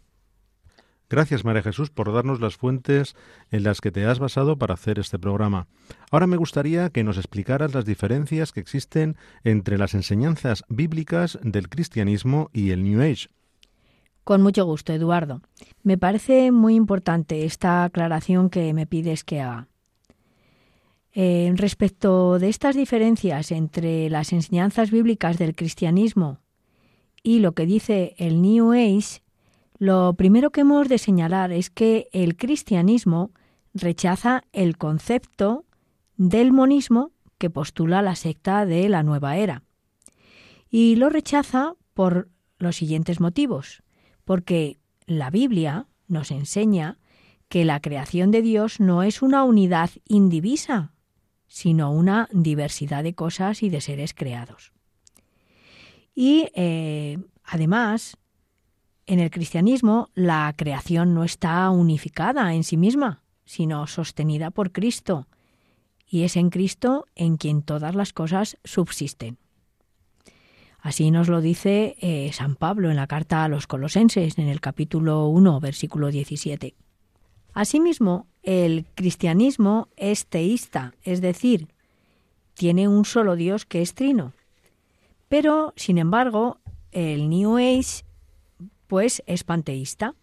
Gracias, 1.10 1.44
María 1.44 1.64
Jesús, 1.64 1.90
por 1.90 2.14
darnos 2.14 2.40
las 2.40 2.56
fuentes 2.56 3.16
en 3.50 3.64
las 3.64 3.82
que 3.82 3.92
te 3.92 4.06
has 4.06 4.20
basado 4.20 4.58
para 4.58 4.76
hacer 4.76 5.00
este 5.00 5.18
programa. 5.18 5.68
Ahora 6.12 6.28
me 6.28 6.38
gustaría 6.38 6.92
que 6.92 7.04
nos 7.04 7.18
explicaras 7.18 7.74
las 7.74 7.86
diferencias 7.86 8.52
que 8.52 8.60
existen 8.60 9.18
entre 9.44 9.80
las 9.80 9.96
enseñanzas 9.96 10.64
bíblicas 10.70 11.40
del 11.42 11.68
cristianismo 11.68 12.52
y 12.54 12.70
el 12.70 12.84
New 12.84 13.02
Age. 13.02 13.30
Con 14.24 14.44
mucho 14.44 14.64
gusto, 14.66 14.94
Eduardo. 14.94 15.42
Me 15.82 15.98
parece 15.98 16.52
muy 16.52 16.76
importante 16.76 17.46
esta 17.46 17.86
aclaración 17.86 18.52
que 18.52 18.72
me 18.76 18.86
pides 18.86 19.24
que 19.24 19.42
haga. 19.42 19.68
Eh, 21.16 21.52
respecto 21.56 22.38
de 22.38 22.50
estas 22.50 22.76
diferencias 22.76 23.52
entre 23.52 24.12
las 24.12 24.32
enseñanzas 24.32 24.92
bíblicas 24.92 25.40
del 25.40 25.56
cristianismo 25.56 26.38
y 27.24 27.40
lo 27.40 27.54
que 27.54 27.66
dice 27.66 28.14
el 28.20 28.44
New 28.44 28.74
Age, 28.74 29.24
lo 29.80 30.14
primero 30.14 30.52
que 30.52 30.62
hemos 30.62 30.90
de 30.90 30.98
señalar 30.98 31.54
es 31.54 31.70
que 31.70 32.10
el 32.12 32.36
cristianismo 32.36 33.32
rechaza 33.74 34.44
el 34.52 34.78
concepto 34.78 35.66
del 36.18 36.52
monismo 36.52 37.12
que 37.38 37.50
postula 37.50 38.02
la 38.02 38.16
secta 38.16 38.66
de 38.66 38.90
la 38.90 39.04
nueva 39.04 39.38
era. 39.38 39.64
Y 40.70 40.98
lo 40.98 41.10
rechaza 41.10 41.76
por 41.94 42.30
los 42.58 42.76
siguientes 42.76 43.22
motivos. 43.22 43.82
Porque 44.26 44.78
la 45.06 45.30
Biblia 45.30 45.88
nos 46.10 46.30
enseña 46.32 47.00
que 47.48 47.64
la 47.64 47.80
creación 47.80 48.32
de 48.32 48.42
Dios 48.42 48.82
no 48.82 49.02
es 49.02 49.22
una 49.22 49.46
unidad 49.46 49.90
indivisa, 50.06 50.92
sino 51.48 51.92
una 51.92 52.28
diversidad 52.34 53.02
de 53.02 53.16
cosas 53.16 53.64
y 53.64 53.70
de 53.70 53.80
seres 53.80 54.14
creados. 54.14 54.74
Y 56.14 56.50
eh, 56.54 57.18
además, 57.46 58.18
en 59.10 59.20
el 59.20 59.32
cristianismo, 59.32 60.12
la 60.14 60.54
creación 60.56 61.16
no 61.16 61.24
está 61.24 61.68
unificada 61.72 62.54
en 62.54 62.64
sí 62.64 62.78
misma, 62.78 63.24
sino 63.44 63.88
sostenida 63.88 64.52
por 64.52 64.72
Cristo, 64.72 65.28
y 66.08 66.26
es 66.26 66.38
en 66.38 66.52
Cristo 66.52 67.08
en 67.16 67.38
quien 67.38 67.64
todas 67.64 67.96
las 67.96 68.14
cosas 68.14 68.60
subsisten. 68.64 69.40
Así 70.80 71.10
nos 71.10 71.28
lo 71.28 71.42
dice 71.42 71.96
eh, 72.00 72.30
San 72.34 72.56
Pablo 72.56 72.92
en 72.92 72.98
la 72.98 73.08
carta 73.08 73.44
a 73.44 73.48
los 73.48 73.66
Colosenses, 73.66 74.38
en 74.38 74.48
el 74.48 74.62
capítulo 74.62 75.26
1, 75.28 75.60
versículo 75.60 76.12
17. 76.12 76.76
Asimismo, 77.54 78.28
el 78.44 78.86
cristianismo 78.94 79.88
es 79.98 80.28
teísta, 80.28 80.94
es 81.02 81.20
decir, 81.20 81.68
tiene 82.54 82.88
un 82.88 83.06
solo 83.06 83.36
Dios 83.36 83.66
que 83.66 83.82
es 83.82 83.96
trino. 83.96 84.34
Pero, 85.30 85.74
sin 85.76 85.98
embargo, 85.98 86.60
el 86.92 87.28
New 87.28 87.58
Age 87.58 88.04
pues 88.90 89.22
es 89.28 89.44
panteísta. 89.44 90.16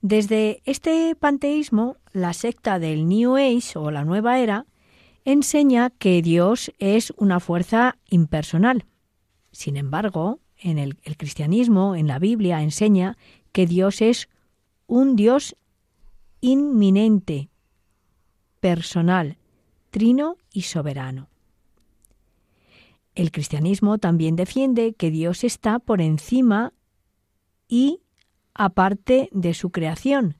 Desde 0.00 0.62
este 0.64 1.14
panteísmo, 1.14 1.98
la 2.12 2.32
secta 2.32 2.78
del 2.78 3.06
New 3.06 3.36
Age 3.36 3.78
o 3.78 3.90
la 3.90 4.04
Nueva 4.04 4.38
Era 4.38 4.64
enseña 5.26 5.90
que 5.90 6.22
Dios 6.22 6.72
es 6.78 7.12
una 7.18 7.40
fuerza 7.40 7.98
impersonal. 8.08 8.86
Sin 9.52 9.76
embargo, 9.76 10.40
en 10.56 10.78
el, 10.78 10.96
el, 11.02 11.18
cristianismo, 11.18 11.94
en 11.94 12.06
la 12.06 12.18
Biblia, 12.18 12.62
enseña 12.62 13.18
que 13.52 13.66
Dios 13.66 14.00
es 14.00 14.30
un 14.86 15.14
Dios 15.14 15.54
inminente, 16.40 17.50
personal, 18.60 19.36
trino 19.90 20.36
y 20.54 20.62
soberano. 20.62 21.28
El 23.14 23.30
cristianismo 23.30 23.98
también 23.98 24.36
defiende 24.36 24.94
que 24.94 25.10
Dios 25.10 25.44
está 25.44 25.80
por 25.80 26.00
encima 26.00 26.72
y 27.68 28.00
aparte 28.54 29.28
de 29.32 29.54
su 29.54 29.70
creación, 29.70 30.36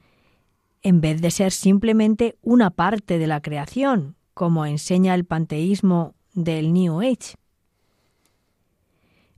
en 0.82 1.00
vez 1.00 1.20
de 1.20 1.30
ser 1.30 1.52
simplemente 1.52 2.36
una 2.42 2.70
parte 2.70 3.18
de 3.18 3.26
la 3.26 3.40
creación, 3.40 4.16
como 4.34 4.66
enseña 4.66 5.14
el 5.14 5.24
panteísmo 5.24 6.14
del 6.32 6.72
New 6.72 7.00
Age. 7.00 7.36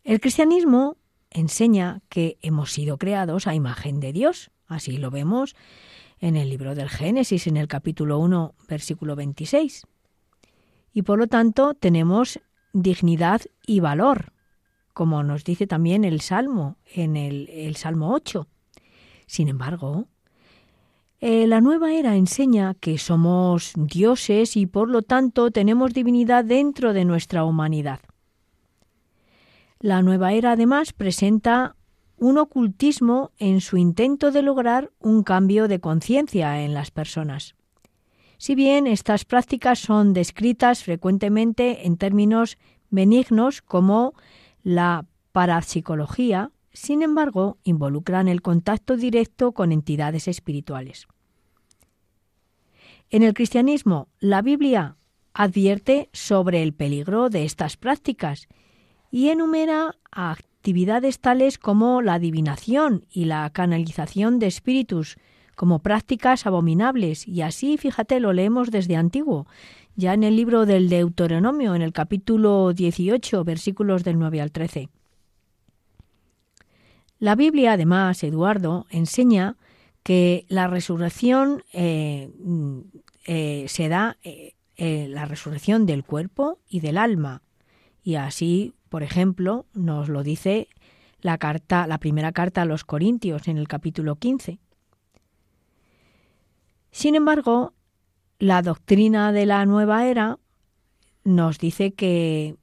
El 0.05 0.21
cristianismo 0.21 0.97
enseña 1.31 2.01
que 2.09 2.39
hemos 2.43 2.73
sido 2.73 2.99
creados 2.99 3.47
a 3.47 3.55
imagen 3.55 4.01
de 4.01 4.13
Dios, 4.13 4.51
así 4.67 4.97
lo 4.97 5.11
vemos 5.11 5.55
en 6.21 6.37
el 6.37 6.51
libro 6.51 6.75
del 6.75 6.89
Génesis, 6.89 7.47
en 7.47 7.57
el 7.57 7.69
capítulo 7.69 8.19
1, 8.19 8.55
versículo 8.69 9.17
26. 9.17 9.87
Y 10.93 11.03
por 11.03 11.19
lo 11.19 11.27
tanto 11.27 11.75
tenemos 11.75 12.41
dignidad 12.73 13.43
y 13.67 13.81
valor, 13.81 14.33
como 14.93 15.23
nos 15.23 15.45
dice 15.45 15.67
también 15.67 16.05
el 16.05 16.21
Salmo, 16.21 16.77
en 16.95 17.17
el, 17.17 17.77
Salmo 17.77 18.13
8. 18.13 18.47
Sin 19.27 19.49
embargo, 19.49 20.07
eh, 21.21 21.47
la 21.47 21.61
nueva 21.61 21.93
era 21.93 22.17
enseña 22.17 22.75
que 22.75 22.99
somos 22.99 23.73
dioses 23.77 24.57
y 24.57 24.67
por 24.67 24.89
lo 24.89 25.03
tanto 25.03 25.51
tenemos 25.51 25.93
divinidad 25.93 26.45
dentro 26.45 26.93
de 26.93 27.05
nuestra 27.05 27.45
humanidad. 27.45 28.01
La 29.79 30.03
nueva 30.03 30.33
era 30.33 30.53
además 30.53 30.93
presenta 30.93 31.77
un 32.17 32.37
ocultismo 32.37 33.33
en 33.39 33.61
su 33.61 33.79
intento 33.79 34.31
de 34.31 34.43
lograr 34.43 34.91
un 34.99 35.23
cambio 35.23 35.69
de 35.69 35.81
conciencia 35.81 36.63
en 36.63 36.75
las 36.75 36.91
personas. 36.91 37.55
Si 38.37 38.55
bien 38.55 38.87
estas 38.87 39.25
prácticas 39.25 39.79
son 39.79 40.13
descritas 40.13 40.85
frecuentemente 40.85 41.87
en 41.87 41.97
términos 41.97 42.59
benignos 42.91 43.63
como 43.63 44.15
la 44.63 45.07
parapsicología, 45.33 46.51
sin 46.73 47.03
embargo, 47.03 47.59
involucran 47.65 48.29
el 48.29 48.43
contacto 48.43 48.97
directo 48.97 49.53
con 49.53 49.73
entidades 49.73 50.29
espirituales. 50.29 51.07
En 53.11 53.23
el 53.23 53.35
cristianismo, 53.35 54.09
la 54.21 54.41
Biblia 54.41 54.97
advierte 55.35 56.09
sobre 56.13 56.63
el 56.63 56.73
peligro 56.73 57.29
de 57.29 57.45
estas 57.45 57.77
prácticas 57.77 58.49
y 59.11 59.31
enumera 59.31 59.97
actividades 60.13 61.19
tales 61.19 61.59
como 61.59 62.03
la 62.03 62.15
adivinación 62.15 63.07
y 63.11 63.25
la 63.25 63.51
canalización 63.51 64.39
de 64.39 64.47
espíritus 64.47 65.17
como 65.57 65.81
prácticas 65.81 66.47
abominables. 66.47 67.27
Y 67.27 67.43
así, 67.43 67.77
fíjate, 67.77 68.21
lo 68.21 68.33
leemos 68.33 68.71
desde 68.71 68.97
antiguo 68.97 69.47
ya 70.01 70.15
en 70.15 70.25
el 70.25 70.35
libro 70.35 70.65
del 70.65 70.89
Deuteronomio, 70.89 71.75
en 71.75 71.83
el 71.83 71.93
capítulo 71.93 72.73
18, 72.73 73.45
versículos 73.45 74.03
del 74.03 74.19
9 74.19 74.41
al 74.41 74.51
13. 74.51 74.89
La 77.19 77.35
Biblia, 77.37 77.75
además, 77.75 78.25
Eduardo, 78.25 78.87
enseña 78.89 79.57
que 80.03 80.47
la 80.49 80.69
resurrección 80.69 81.63
eh, 81.75 82.31
eh, 83.27 83.67
se 83.69 83.89
da 83.89 84.17
eh, 84.25 84.55
la 85.09 85.27
resurrección 85.27 85.85
del 85.85 86.03
cuerpo 86.03 86.59
y 86.67 86.81
del 86.81 86.97
alma. 86.97 87.43
Y 88.03 88.15
así, 88.15 88.73
por 88.89 89.03
ejemplo, 89.03 89.67
nos 89.75 90.09
lo 90.09 90.23
dice 90.23 90.69
la 91.21 91.37
carta, 91.37 91.87
la 91.87 91.99
primera 91.99 92.33
carta 92.33 92.63
a 92.63 92.65
los 92.65 92.85
Corintios 92.85 93.49
en 93.49 93.59
el 93.59 93.69
capítulo 93.69 94.17
15. 94.17 94.59
Sin 96.91 97.15
embargo, 97.15 97.75
la 98.41 98.63
doctrina 98.63 99.33
de 99.33 99.47
la 99.47 99.65
nueva 99.67 100.07
era 100.07 100.39
nos 101.23 101.59
dice 101.59 101.93
que, 101.93 102.57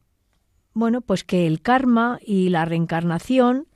bueno, 0.74 1.02
pues 1.02 1.24
que 1.24 1.46
el 1.46 1.62
karma 1.62 2.20
y 2.26 2.50
la 2.50 2.66
reencarnación 2.66 3.68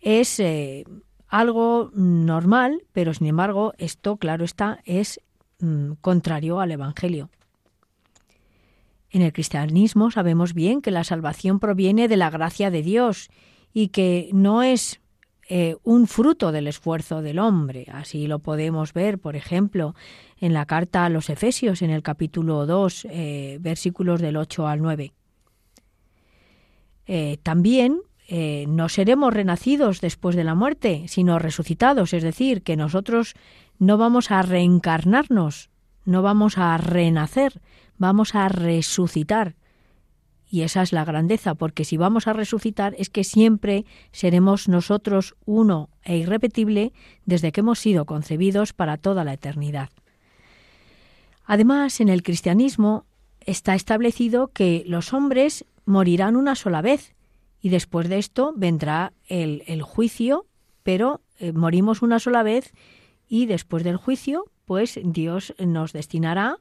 es 0.00 0.38
eh, 0.38 0.84
algo 1.26 1.90
normal, 1.94 2.82
pero 2.92 3.14
sin 3.14 3.26
embargo 3.26 3.72
esto, 3.78 4.18
claro 4.18 4.44
está, 4.44 4.80
es 4.84 5.20
mm, 5.60 5.92
contrario 6.02 6.60
al 6.60 6.72
Evangelio. 6.72 7.30
En 9.08 9.22
el 9.22 9.32
cristianismo 9.32 10.10
sabemos 10.10 10.52
bien 10.52 10.82
que 10.82 10.90
la 10.90 11.04
salvación 11.04 11.58
proviene 11.58 12.06
de 12.06 12.18
la 12.18 12.30
gracia 12.30 12.70
de 12.70 12.82
Dios 12.82 13.30
y 13.72 13.88
que 13.88 14.28
no 14.34 14.62
es 14.62 14.99
eh, 15.52 15.74
un 15.82 16.06
fruto 16.06 16.52
del 16.52 16.68
esfuerzo 16.68 17.22
del 17.22 17.40
hombre. 17.40 17.84
Así 17.92 18.28
lo 18.28 18.38
podemos 18.38 18.92
ver, 18.92 19.18
por 19.18 19.34
ejemplo, 19.34 19.96
en 20.38 20.52
la 20.52 20.64
carta 20.64 21.04
a 21.04 21.08
los 21.08 21.28
Efesios, 21.28 21.82
en 21.82 21.90
el 21.90 22.04
capítulo 22.04 22.66
2, 22.66 23.08
eh, 23.10 23.58
versículos 23.60 24.20
del 24.20 24.36
8 24.36 24.68
al 24.68 24.80
9. 24.80 25.12
Eh, 27.06 27.38
también 27.42 28.00
no 28.68 28.88
seremos 28.88 29.34
renacidos 29.34 30.00
después 30.00 30.36
de 30.36 30.44
la 30.44 30.54
muerte, 30.54 31.06
sino 31.08 31.40
resucitados, 31.40 32.14
es 32.14 32.22
decir, 32.22 32.62
que 32.62 32.76
nosotros 32.76 33.34
no 33.80 33.98
vamos 33.98 34.30
a 34.30 34.42
reencarnarnos, 34.42 35.68
no 36.04 36.22
vamos 36.22 36.56
a 36.56 36.76
renacer, 36.78 37.60
vamos 37.98 38.36
a 38.36 38.48
resucitar. 38.48 39.56
Y 40.50 40.62
esa 40.62 40.82
es 40.82 40.92
la 40.92 41.04
grandeza, 41.04 41.54
porque 41.54 41.84
si 41.84 41.96
vamos 41.96 42.26
a 42.26 42.32
resucitar 42.32 42.94
es 42.98 43.08
que 43.08 43.22
siempre 43.22 43.86
seremos 44.10 44.68
nosotros 44.68 45.36
uno 45.46 45.90
e 46.02 46.18
irrepetible 46.18 46.92
desde 47.24 47.52
que 47.52 47.60
hemos 47.60 47.78
sido 47.78 48.04
concebidos 48.04 48.72
para 48.72 48.96
toda 48.96 49.22
la 49.22 49.32
eternidad. 49.32 49.90
Además, 51.44 52.00
en 52.00 52.08
el 52.08 52.24
cristianismo 52.24 53.06
está 53.46 53.76
establecido 53.76 54.48
que 54.48 54.82
los 54.86 55.12
hombres 55.12 55.64
morirán 55.84 56.34
una 56.34 56.56
sola 56.56 56.82
vez 56.82 57.14
y 57.60 57.68
después 57.68 58.08
de 58.08 58.18
esto 58.18 58.52
vendrá 58.56 59.12
el, 59.28 59.82
juicio, 59.82 60.46
pero 60.82 61.20
eh, 61.38 61.52
morimos 61.52 62.02
una 62.02 62.18
sola 62.18 62.42
vez 62.42 62.72
y 63.28 63.46
después 63.46 63.84
del 63.84 63.96
juicio, 63.96 64.46
pues 64.64 64.98
Dios 65.02 65.54
nos 65.58 65.92
destinará 65.92 66.58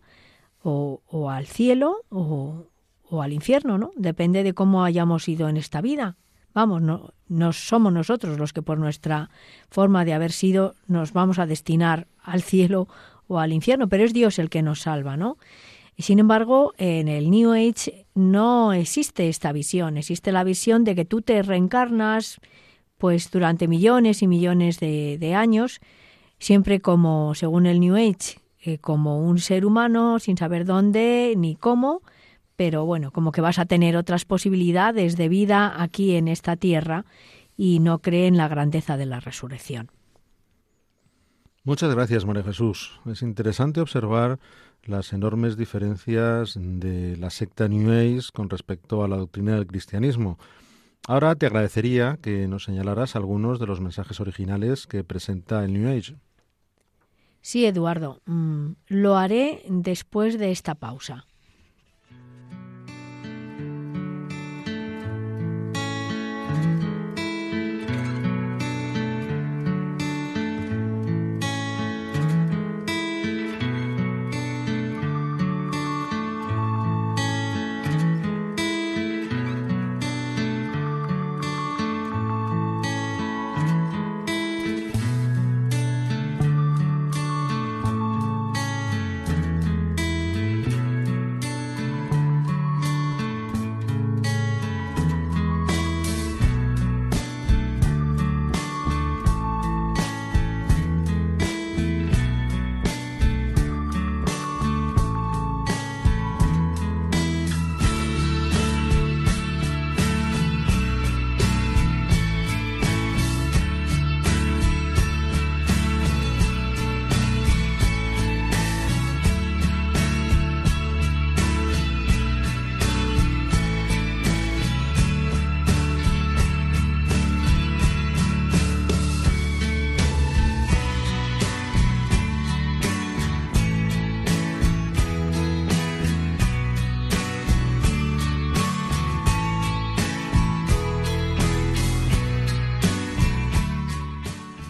o, 0.61 1.29
al 1.29 1.47
cielo 1.47 2.03
o, 2.09 2.67
al 3.11 3.33
infierno, 3.33 3.77
¿no? 3.77 3.91
Depende 3.95 4.43
de 4.43 4.53
cómo 4.53 4.83
hayamos 4.83 5.27
ido 5.27 5.49
en 5.49 5.57
esta 5.57 5.81
vida. 5.81 6.17
Vamos, 6.53 6.81
no, 6.81 7.13
no 7.27 7.53
somos 7.53 7.93
nosotros 7.93 8.37
los 8.37 8.53
que 8.53 8.61
por 8.61 8.77
nuestra 8.77 9.29
forma 9.69 10.05
de 10.05 10.13
haber 10.13 10.31
sido 10.31 10.75
nos 10.87 11.13
vamos 11.13 11.39
a 11.39 11.45
destinar 11.45 12.07
al 12.21 12.41
cielo 12.41 12.87
o 13.27 13.39
al 13.39 13.53
infierno, 13.53 13.87
pero 13.87 14.03
es 14.03 14.13
Dios 14.13 14.39
el 14.39 14.49
que 14.49 14.61
nos 14.61 14.81
salva, 14.81 15.17
¿no? 15.17 15.37
Sin 15.97 16.19
embargo, 16.19 16.73
en 16.77 17.07
el 17.09 17.29
New 17.29 17.51
Age 17.51 18.05
no 18.15 18.73
existe 18.73 19.27
esta 19.27 19.51
visión, 19.51 19.97
existe 19.97 20.31
la 20.31 20.45
visión 20.45 20.83
de 20.85 20.95
que 20.95 21.05
tú 21.05 21.21
te 21.21 21.41
reencarnas 21.41 22.39
pues 22.97 23.31
durante 23.31 23.67
millones 23.67 24.21
y 24.21 24.27
millones 24.27 24.79
de, 24.79 25.17
de 25.19 25.35
años, 25.35 25.81
siempre 26.37 26.79
como, 26.79 27.35
según 27.35 27.65
el 27.65 27.79
New 27.79 27.95
Age, 27.95 28.39
eh, 28.61 28.77
como 28.77 29.19
un 29.19 29.39
ser 29.39 29.65
humano 29.65 30.19
sin 30.19 30.37
saber 30.37 30.65
dónde 30.65 31.33
ni 31.37 31.55
cómo, 31.55 32.01
pero 32.59 32.83
bueno, 32.85 33.11
como 33.11 33.31
que 33.31 33.39
vas 33.39 33.57
a 33.57 33.63
tener 33.63 33.95
otras 33.95 34.25
posibilidades 34.25 35.15
de 35.15 35.29
vida 35.29 35.81
aquí 35.81 36.15
en 36.15 36.27
esta 36.27 36.57
tierra 36.57 37.05
y 37.55 37.79
no 37.79 37.99
cree 37.99 38.27
en 38.27 38.35
la 38.35 38.49
grandeza 38.49 38.97
de 38.97 39.05
la 39.05 39.21
resurrección. 39.21 39.89
Muchas 41.63 41.95
gracias, 41.95 42.25
María 42.25 42.43
Jesús. 42.43 42.99
Es 43.05 43.21
interesante 43.21 43.79
observar 43.79 44.39
las 44.83 45.13
enormes 45.13 45.55
diferencias 45.55 46.59
de 46.59 47.15
la 47.15 47.29
secta 47.29 47.69
New 47.69 47.91
Age 47.91 48.27
con 48.33 48.49
respecto 48.49 49.05
a 49.05 49.07
la 49.07 49.15
doctrina 49.15 49.55
del 49.55 49.65
cristianismo. 49.65 50.37
Ahora 51.07 51.35
te 51.35 51.45
agradecería 51.45 52.17
que 52.21 52.45
nos 52.49 52.65
señalaras 52.65 53.15
algunos 53.15 53.61
de 53.61 53.67
los 53.67 53.79
mensajes 53.79 54.19
originales 54.19 54.85
que 54.85 55.05
presenta 55.05 55.63
el 55.63 55.71
New 55.71 55.89
Age. 55.89 56.17
Sí, 57.39 57.65
Eduardo, 57.65 58.19
mm, 58.25 58.71
lo 58.87 59.15
haré 59.15 59.63
después 59.69 60.37
de 60.37 60.51
esta 60.51 60.75
pausa. 60.75 61.25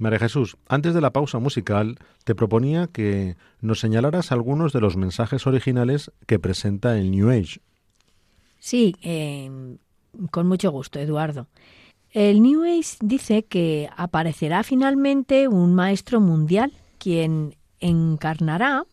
María 0.00 0.18
Jesús, 0.18 0.56
antes 0.66 0.94
de 0.94 1.02
la 1.02 1.12
pausa 1.12 1.38
musical, 1.38 1.98
te 2.24 2.34
proponía 2.34 2.86
que 2.86 3.36
nos 3.60 3.80
señalaras 3.80 4.32
algunos 4.32 4.72
de 4.72 4.80
los 4.80 4.96
mensajes 4.96 5.46
originales 5.46 6.10
que 6.26 6.38
presenta 6.38 6.98
el 6.98 7.10
New 7.10 7.28
Age. 7.28 7.60
Sí, 8.58 8.96
em, 9.02 9.76
con 10.30 10.48
mucho 10.48 10.70
gusto, 10.70 10.98
Eduardo. 10.98 11.48
El 12.12 12.40
New 12.42 12.64
Age 12.64 12.96
dice 13.02 13.44
que 13.44 13.90
aparecerá 13.94 14.62
finalmente 14.62 15.48
un 15.48 15.74
maestro 15.74 16.20
mundial, 16.20 16.72
quien 16.98 17.54
encarnará 17.78 18.84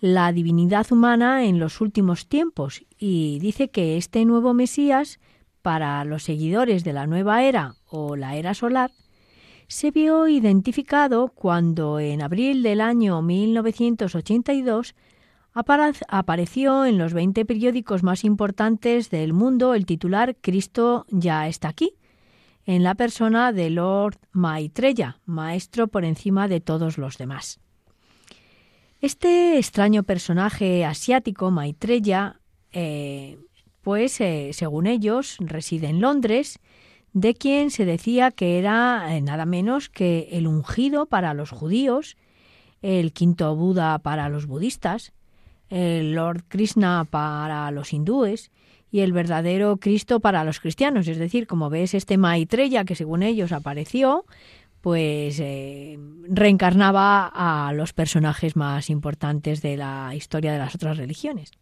la 0.00 0.32
divinidad 0.32 0.86
humana 0.90 1.44
en 1.44 1.60
los 1.60 1.80
últimos 1.80 2.26
tiempos 2.26 2.84
y 2.98 3.38
dice 3.40 3.70
que 3.70 3.96
este 3.96 4.24
nuevo 4.26 4.52
Mesías, 4.52 5.18
para 5.62 6.04
los 6.04 6.24
seguidores 6.24 6.84
de 6.84 6.92
la 6.92 7.06
nueva 7.06 7.42
era 7.44 7.76
o 7.86 8.16
la 8.16 8.36
era 8.36 8.52
solar, 8.52 8.90
se 9.72 9.90
vio 9.90 10.28
identificado 10.28 11.28
cuando 11.28 11.98
en 11.98 12.20
abril 12.20 12.62
del 12.62 12.82
año 12.82 13.22
1982 13.22 14.94
apareció 15.54 16.84
en 16.84 16.98
los 16.98 17.14
20 17.14 17.46
periódicos 17.46 18.02
más 18.02 18.22
importantes 18.24 19.08
del 19.08 19.32
mundo 19.32 19.72
el 19.72 19.86
titular 19.86 20.36
Cristo 20.38 21.06
ya 21.08 21.48
está 21.48 21.68
aquí, 21.68 21.94
en 22.66 22.82
la 22.82 22.94
persona 22.94 23.50
de 23.52 23.70
Lord 23.70 24.18
Maitreya, 24.30 25.20
maestro 25.24 25.88
por 25.88 26.04
encima 26.04 26.48
de 26.48 26.60
todos 26.60 26.98
los 26.98 27.16
demás. 27.16 27.58
Este 29.00 29.56
extraño 29.56 30.02
personaje 30.02 30.84
asiático, 30.84 31.50
Maitreya, 31.50 32.40
eh, 32.72 33.38
pues 33.80 34.20
eh, 34.20 34.50
según 34.52 34.86
ellos 34.86 35.38
reside 35.40 35.88
en 35.88 36.02
Londres, 36.02 36.60
de 37.12 37.34
quien 37.34 37.70
se 37.70 37.84
decía 37.84 38.30
que 38.30 38.58
era 38.58 39.14
eh, 39.14 39.20
nada 39.20 39.44
menos 39.46 39.88
que 39.88 40.28
el 40.32 40.46
ungido 40.46 41.06
para 41.06 41.34
los 41.34 41.50
judíos, 41.50 42.16
el 42.80 43.12
quinto 43.12 43.54
Buda 43.54 43.98
para 43.98 44.28
los 44.28 44.46
budistas, 44.46 45.12
el 45.68 46.14
Lord 46.14 46.44
Krishna 46.48 47.06
para 47.08 47.70
los 47.70 47.92
hindúes 47.92 48.50
y 48.90 49.00
el 49.00 49.12
verdadero 49.12 49.78
Cristo 49.78 50.20
para 50.20 50.44
los 50.44 50.60
cristianos. 50.60 51.08
Es 51.08 51.18
decir, 51.18 51.46
como 51.46 51.70
ves, 51.70 51.94
este 51.94 52.18
Maitreya 52.18 52.84
que 52.84 52.94
según 52.94 53.22
ellos 53.22 53.52
apareció, 53.52 54.26
pues 54.82 55.38
eh, 55.40 55.98
reencarnaba 56.28 57.26
a 57.26 57.72
los 57.72 57.92
personajes 57.92 58.56
más 58.56 58.90
importantes 58.90 59.62
de 59.62 59.76
la 59.76 60.14
historia 60.14 60.52
de 60.52 60.58
las 60.58 60.74
otras 60.74 60.98
religiones. 60.98 61.52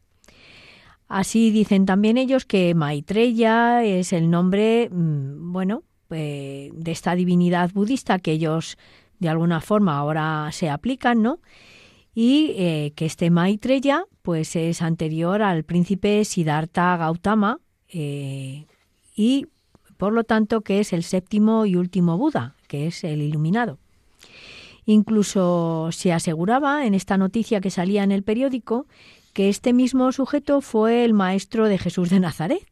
Así 1.10 1.50
dicen 1.50 1.84
también 1.84 2.16
ellos 2.16 2.46
que 2.46 2.74
Maitreya 2.74 3.84
es 3.84 4.14
el 4.14 4.30
nombre, 4.30 4.88
mm, 4.90 5.52
bueno, 5.52 5.82
eh, 6.08 6.70
de 6.72 6.92
esta 6.92 7.14
divinidad 7.14 7.70
budista 7.72 8.18
que 8.18 8.32
ellos 8.32 8.78
de 9.18 9.28
alguna 9.28 9.60
forma 9.60 9.98
ahora 9.98 10.48
se 10.52 10.70
aplican, 10.70 11.20
¿no? 11.20 11.40
y 12.14 12.52
eh, 12.56 12.92
que 12.96 13.06
este 13.06 13.30
Maitreya 13.30 14.04
pues 14.22 14.56
es 14.56 14.82
anterior 14.82 15.42
al 15.42 15.64
príncipe 15.64 16.24
Siddhartha 16.24 16.96
Gautama 16.96 17.60
eh, 17.88 18.66
y 19.14 19.46
por 19.96 20.12
lo 20.12 20.24
tanto 20.24 20.62
que 20.62 20.80
es 20.80 20.92
el 20.92 21.02
séptimo 21.02 21.66
y 21.66 21.76
último 21.76 22.16
Buda, 22.16 22.56
que 22.68 22.86
es 22.86 23.04
el 23.04 23.20
iluminado. 23.20 23.78
Incluso 24.86 25.90
se 25.92 26.12
aseguraba 26.12 26.86
en 26.86 26.94
esta 26.94 27.18
noticia 27.18 27.60
que 27.60 27.70
salía 27.70 28.02
en 28.02 28.12
el 28.12 28.22
periódico 28.22 28.86
que 29.32 29.48
este 29.48 29.72
mismo 29.72 30.12
sujeto 30.12 30.60
fue 30.60 31.04
el 31.04 31.14
maestro 31.14 31.68
de 31.68 31.78
Jesús 31.78 32.10
de 32.10 32.20
Nazaret, 32.20 32.66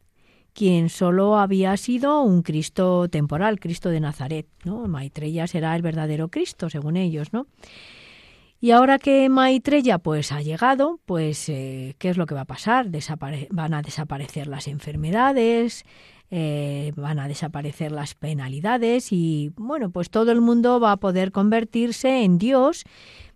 quien 0.53 0.89
solo 0.89 1.37
había 1.37 1.75
sido 1.77 2.21
un 2.21 2.41
Cristo 2.41 3.07
temporal, 3.09 3.59
Cristo 3.59 3.89
de 3.89 3.99
Nazaret, 3.99 4.47
¿no? 4.65 4.87
Maitreya 4.87 5.47
será 5.47 5.75
el 5.75 5.81
verdadero 5.81 6.29
Cristo, 6.29 6.69
según 6.69 6.97
ellos, 6.97 7.31
¿no? 7.33 7.47
Y 8.61 8.71
ahora 8.71 8.99
que 8.99 9.29
Maitreya 9.29 9.99
pues 9.99 10.33
ha 10.33 10.41
llegado, 10.41 10.99
pues 11.05 11.47
eh, 11.47 11.95
¿qué 11.97 12.09
es 12.09 12.17
lo 12.17 12.25
que 12.25 12.35
va 12.35 12.41
a 12.41 12.45
pasar? 12.45 12.89
van 13.51 13.73
a 13.73 13.81
desaparecer 13.81 14.47
las 14.47 14.67
enfermedades, 14.67 15.85
eh, 16.29 16.91
van 16.97 17.19
a 17.19 17.29
desaparecer 17.29 17.93
las 17.93 18.15
penalidades 18.15 19.13
y 19.13 19.51
bueno, 19.55 19.91
pues 19.91 20.09
todo 20.09 20.31
el 20.33 20.41
mundo 20.41 20.81
va 20.81 20.91
a 20.91 20.97
poder 20.97 21.31
convertirse 21.31 22.23
en 22.23 22.37
Dios 22.37 22.83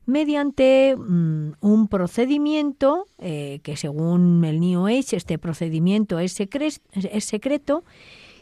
mediante 0.05 0.95
mm, 0.97 1.53
un 1.61 1.87
procedimiento 1.87 3.05
eh, 3.19 3.59
que 3.63 3.77
según 3.77 4.43
el 4.45 4.59
New 4.59 4.87
Age 4.87 5.15
este 5.15 5.37
procedimiento 5.37 6.19
es, 6.19 6.39
es 6.39 7.25
secreto 7.25 7.83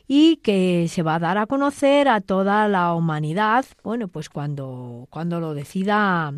y 0.08 0.38
que 0.38 0.88
se 0.90 1.04
va 1.04 1.16
a 1.16 1.20
dar 1.20 1.38
a 1.38 1.48
conocer 1.48 2.08
a 2.10 2.20
toda 2.20 2.68
la 2.68 2.94
humanidad, 2.94 3.66
bueno, 3.84 4.10
pues 4.10 4.30
cuando, 4.30 5.08
cuando 5.10 5.40
lo 5.40 5.54
decida 5.54 6.34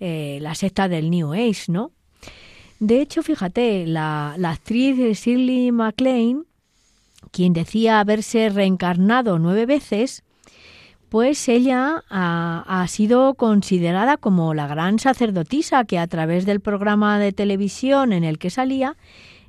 eh, 0.00 0.38
la 0.42 0.54
secta 0.54 0.88
del 0.88 1.10
New 1.10 1.32
Age, 1.32 1.64
¿no? 1.68 1.92
De 2.80 3.00
hecho, 3.00 3.22
fíjate, 3.22 3.86
la, 3.86 4.34
actriz 4.34 5.20
Shirley 5.20 5.72
MacLaine, 5.72 6.44
quien 7.30 7.52
decía 7.52 8.00
haberse 8.00 8.48
reencarnado 8.50 9.38
nueve 9.38 9.66
veces, 9.66 10.24
pues 11.08 11.48
ella 11.48 12.04
ha, 12.10 12.86
sido 12.88 13.34
considerada 13.34 14.16
como 14.16 14.54
la 14.54 14.66
gran 14.66 14.98
sacerdotisa 14.98 15.84
que 15.84 15.98
a 15.98 16.06
través 16.06 16.46
del 16.46 16.60
programa 16.60 17.18
de 17.18 17.32
televisión 17.32 18.12
en 18.12 18.24
el 18.24 18.38
que 18.38 18.50
salía 18.50 18.96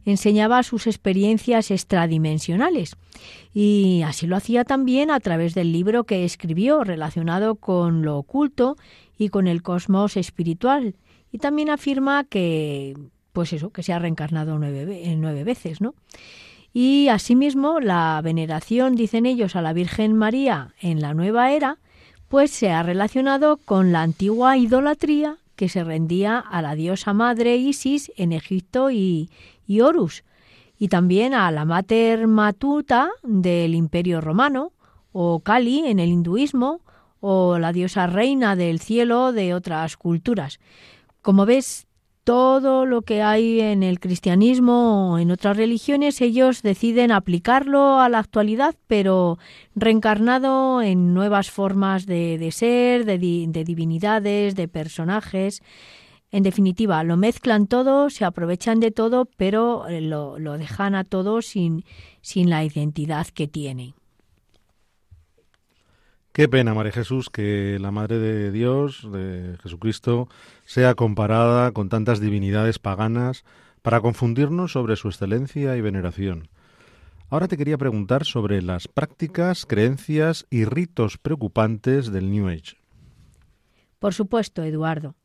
enseñaba 0.06 0.64
sus 0.64 0.88
experiencias 0.88 1.70
extradimensionales 1.72 2.96
y 3.54 4.04
así 4.06 4.28
lo 4.28 4.36
hacía 4.36 4.64
también 4.64 5.12
a 5.12 5.20
través 5.20 5.54
del 5.54 5.72
libro 5.72 6.04
que 6.04 6.24
escribió 6.24 6.84
relacionado 6.84 7.56
con 7.56 8.04
lo 8.04 8.18
oculto 8.18 8.78
y 9.18 9.30
con 9.30 9.48
el 9.48 9.64
cosmos 9.64 10.16
espiritual. 10.16 10.96
Y 11.32 11.40
también 11.40 11.70
afirma 11.70 12.24
que, 12.24 12.96
pues 13.34 13.54
eso, 13.54 13.72
que 13.72 13.84
se 13.84 13.94
ha 13.94 14.00
reencarnado 14.00 14.58
nueve, 14.60 15.16
nueve 15.18 15.44
veces, 15.44 15.82
¿no? 15.82 15.96
Y 16.80 17.10
asimismo, 17.10 17.80
la 17.80 18.22
veneración, 18.24 18.96
dicen 18.96 19.26
ellos, 19.26 19.56
a 19.56 19.64
la 19.64 19.74
Virgen 19.74 20.14
María 20.14 20.76
en 20.80 21.02
la 21.02 21.16
nueva 21.16 21.52
era, 21.52 21.80
pues 22.28 22.52
se 22.52 22.70
ha 22.70 22.84
relacionado 22.84 23.58
con 23.58 23.92
la 23.92 24.04
antigua 24.04 24.58
idolatría 24.58 25.38
que 25.56 25.70
se 25.70 25.84
rendía 25.84 26.38
a 26.38 26.62
la 26.62 26.76
diosa 26.76 27.14
madre 27.14 27.56
Isis 27.56 28.12
en 28.16 28.32
Egipto 28.32 28.92
y, 28.92 29.32
y 29.66 29.82
Horus, 29.82 30.24
y 30.78 30.90
también 30.90 31.34
a 31.34 31.50
la 31.50 31.66
Mater 31.66 32.28
Matuta 32.28 33.10
del 33.24 33.74
Imperio 33.74 34.22
Romano, 34.22 34.72
o 35.12 35.40
Kali 35.40 35.80
en 35.88 35.98
el 35.98 36.10
hinduismo, 36.10 36.82
o 37.22 37.58
la 37.58 37.74
diosa 37.74 38.06
reina 38.06 38.56
del 38.56 38.82
cielo 38.82 39.32
de 39.32 39.56
otras 39.56 39.98
culturas. 39.98 40.60
Como 41.24 41.48
ves, 41.48 41.87
todo 42.28 42.86
lo 42.86 43.04
que 43.04 43.22
hay 43.22 43.62
en 43.62 43.84
el 43.84 44.02
cristianismo 44.02 45.14
o 45.14 45.18
en 45.18 45.32
otras 45.32 45.56
religiones, 45.56 46.20
ellos 46.20 46.62
deciden 46.62 47.14
aplicarlo 47.14 48.02
a 48.02 48.10
la 48.10 48.20
actualidad, 48.20 48.76
pero 48.86 49.40
reencarnado 49.76 50.82
en 50.82 51.14
nuevas 51.14 51.50
formas 51.50 52.06
de, 52.06 52.50
ser, 52.52 53.06
de, 53.06 53.18
de 53.48 53.64
divinidades, 53.64 54.56
de 54.56 54.68
personajes. 54.68 55.64
En 56.30 56.44
definitiva, 56.44 57.02
lo 57.06 57.16
mezclan 57.16 57.66
todo, 57.66 58.10
se 58.10 58.26
aprovechan 58.26 58.82
de 58.82 58.92
todo, 58.92 59.30
pero 59.38 59.88
eh, 59.88 60.02
lo, 60.02 60.38
lo 60.38 60.58
dejan 60.58 60.96
a 60.96 61.06
todo 61.06 61.42
sin, 61.42 61.86
sin 62.20 62.50
la 62.50 62.66
identidad 62.66 63.28
que 63.28 63.48
tiene. 63.48 63.94
Qué 66.38 66.48
pena, 66.48 66.76
María 66.76 66.92
Jesús, 66.92 67.32
que 67.32 67.80
la 67.82 67.90
Madre 67.90 68.20
de 68.20 68.52
Dios, 68.52 69.12
de 69.12 69.58
Jesucristo, 69.64 70.30
sea 70.66 70.94
comparada 70.94 71.72
con 71.72 71.90
tantas 71.90 72.20
divinidades 72.20 72.78
paganas 72.78 73.44
para 73.82 74.02
confundirnos 74.02 74.74
sobre 74.74 74.98
su 74.98 75.08
excelencia 75.08 75.76
y 75.76 75.82
veneración. 75.82 76.48
Ahora 77.32 77.48
te 77.48 77.58
quería 77.58 77.80
preguntar 77.80 78.24
sobre 78.24 78.62
las 78.62 78.88
prácticas, 78.88 79.66
creencias 79.66 80.46
y 80.52 80.66
ritos 80.66 81.18
preocupantes 81.18 82.12
del 82.12 82.30
New 82.30 82.50
Age. 82.50 82.78
Por 83.98 84.14
supuesto, 84.14 84.62
Eduardo. 84.62 85.16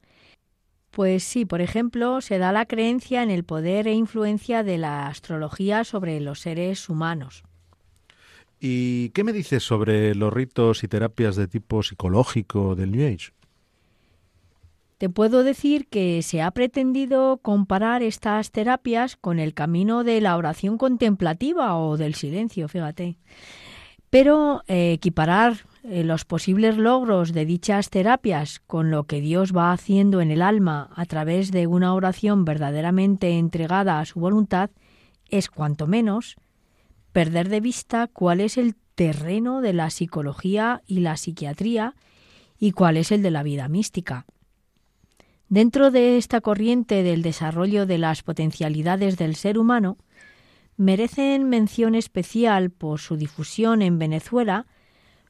Pues 0.90 1.24
sí, 1.24 1.44
por 1.44 1.60
ejemplo, 1.60 2.22
se 2.22 2.38
da 2.38 2.52
la 2.52 2.64
creencia 2.64 3.22
en 3.22 3.30
el 3.30 3.44
poder 3.44 3.86
e 3.86 3.92
influencia 3.92 4.62
de 4.62 4.78
la 4.78 5.08
astrología 5.08 5.84
sobre 5.84 6.18
los 6.20 6.40
seres 6.40 6.88
humanos. 6.88 7.44
¿Y 8.64 9.08
qué 9.08 9.24
me 9.24 9.32
dices 9.32 9.64
sobre 9.64 10.14
los 10.14 10.32
ritos 10.32 10.84
y 10.84 10.88
terapias 10.88 11.34
de 11.34 11.48
tipo 11.48 11.82
psicológico 11.82 12.76
del 12.76 12.92
New 12.92 13.04
Age? 13.04 13.32
Te 14.98 15.08
puedo 15.08 15.42
decir 15.42 15.88
que 15.88 16.22
se 16.22 16.42
ha 16.42 16.50
pretendido 16.52 17.38
comparar 17.38 18.04
estas 18.04 18.52
terapias 18.52 19.16
con 19.16 19.40
el 19.40 19.52
camino 19.52 20.04
de 20.04 20.20
la 20.20 20.36
oración 20.36 20.78
contemplativa 20.78 21.76
o 21.76 21.96
del 21.96 22.14
silencio, 22.14 22.68
fíjate. 22.68 23.16
Pero 24.10 24.62
eh, 24.68 24.92
equiparar 24.92 25.66
eh, 25.82 26.04
los 26.04 26.24
posibles 26.24 26.76
logros 26.76 27.32
de 27.32 27.44
dichas 27.44 27.90
terapias 27.90 28.60
con 28.60 28.92
lo 28.92 29.08
que 29.08 29.20
Dios 29.20 29.52
va 29.52 29.72
haciendo 29.72 30.20
en 30.20 30.30
el 30.30 30.40
alma 30.40 30.88
a 30.94 31.04
través 31.06 31.50
de 31.50 31.66
una 31.66 31.94
oración 31.94 32.44
verdaderamente 32.44 33.38
entregada 33.38 33.98
a 33.98 34.04
su 34.04 34.20
voluntad 34.20 34.70
es 35.30 35.48
cuanto 35.48 35.88
menos 35.88 36.36
perder 37.12 37.48
de 37.48 37.60
vista 37.60 38.06
cuál 38.08 38.40
es 38.40 38.58
el 38.58 38.74
terreno 38.94 39.60
de 39.60 39.72
la 39.72 39.90
psicología 39.90 40.82
y 40.86 41.00
la 41.00 41.16
psiquiatría 41.16 41.94
y 42.58 42.72
cuál 42.72 42.96
es 42.96 43.12
el 43.12 43.22
de 43.22 43.30
la 43.30 43.42
vida 43.42 43.68
mística. 43.68 44.26
Dentro 45.48 45.90
de 45.90 46.16
esta 46.16 46.40
corriente 46.40 47.02
del 47.02 47.22
desarrollo 47.22 47.86
de 47.86 47.98
las 47.98 48.22
potencialidades 48.22 49.18
del 49.18 49.36
ser 49.36 49.58
humano, 49.58 49.98
merecen 50.76 51.48
mención 51.48 51.94
especial 51.94 52.70
por 52.70 53.00
su 53.00 53.16
difusión 53.16 53.82
en 53.82 53.98
Venezuela 53.98 54.66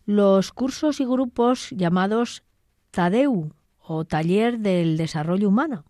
los 0.07 0.53
cursos 0.53 1.01
y 1.01 1.05
grupos 1.05 1.71
llamados 1.71 2.45
TADEU 2.91 3.53
o 3.79 4.05
Taller 4.05 4.59
del 4.59 4.97
Desarrollo 4.97 5.49
Humano, 5.49 5.85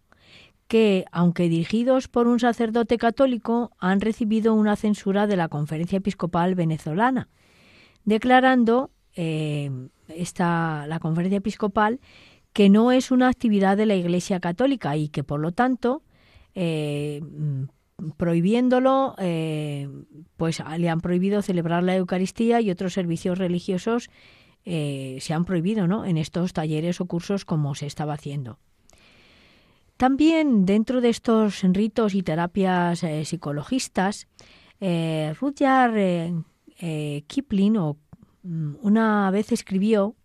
que, 0.72 1.04
aunque 1.12 1.50
dirigidos 1.50 2.08
por 2.08 2.26
un 2.26 2.40
sacerdote 2.40 2.96
católico, 2.96 3.72
han 3.78 4.00
recibido 4.00 4.54
una 4.54 4.74
censura 4.74 5.26
de 5.26 5.36
la 5.36 5.48
Conferencia 5.48 5.98
Episcopal 5.98 6.54
Venezolana, 6.54 7.28
declarando 8.06 8.90
eh, 9.14 9.70
esta, 10.08 10.86
la 10.86 10.98
Conferencia 10.98 11.36
Episcopal 11.36 12.00
que 12.54 12.70
no 12.70 12.90
es 12.90 13.10
una 13.10 13.28
actividad 13.28 13.76
de 13.76 13.84
la 13.84 13.96
Iglesia 13.96 14.40
Católica 14.40 14.96
y 14.96 15.10
que, 15.10 15.22
por 15.22 15.40
lo 15.40 15.52
tanto, 15.52 16.04
eh, 16.54 17.20
prohibiéndolo, 18.16 19.14
eh, 19.18 19.90
pues 20.38 20.62
le 20.78 20.88
han 20.88 21.02
prohibido 21.02 21.42
celebrar 21.42 21.82
la 21.82 21.96
Eucaristía 21.96 22.62
y 22.62 22.70
otros 22.70 22.94
servicios 22.94 23.36
religiosos 23.36 24.08
se 24.64 25.34
han 25.34 25.44
prohibido 25.44 25.86
¿no? 25.86 26.06
en 26.06 26.16
estos 26.16 26.54
talleres 26.54 27.02
o 27.02 27.04
cursos 27.04 27.44
como 27.44 27.74
se 27.74 27.84
estaba 27.84 28.14
haciendo. 28.14 28.58
También 30.02 30.66
dentro 30.66 31.00
de 31.00 31.10
estos 31.10 31.62
ritos 31.62 32.16
y 32.16 32.24
terapias 32.24 33.04
eh, 33.04 33.24
psicologistas, 33.24 34.26
eh, 34.80 35.32
Rudyard 35.40 35.94
eh, 35.96 37.22
Kipling 37.28 37.78
mm, 38.42 38.74
una 38.80 39.30
vez 39.30 39.52
escribió 39.52 40.16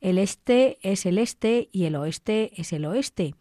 el 0.00 0.18
este 0.18 0.78
es 0.82 1.06
el 1.06 1.18
este 1.18 1.68
y 1.70 1.84
el 1.84 1.94
oeste 1.94 2.50
es 2.60 2.72
el 2.72 2.84
oeste 2.86 3.36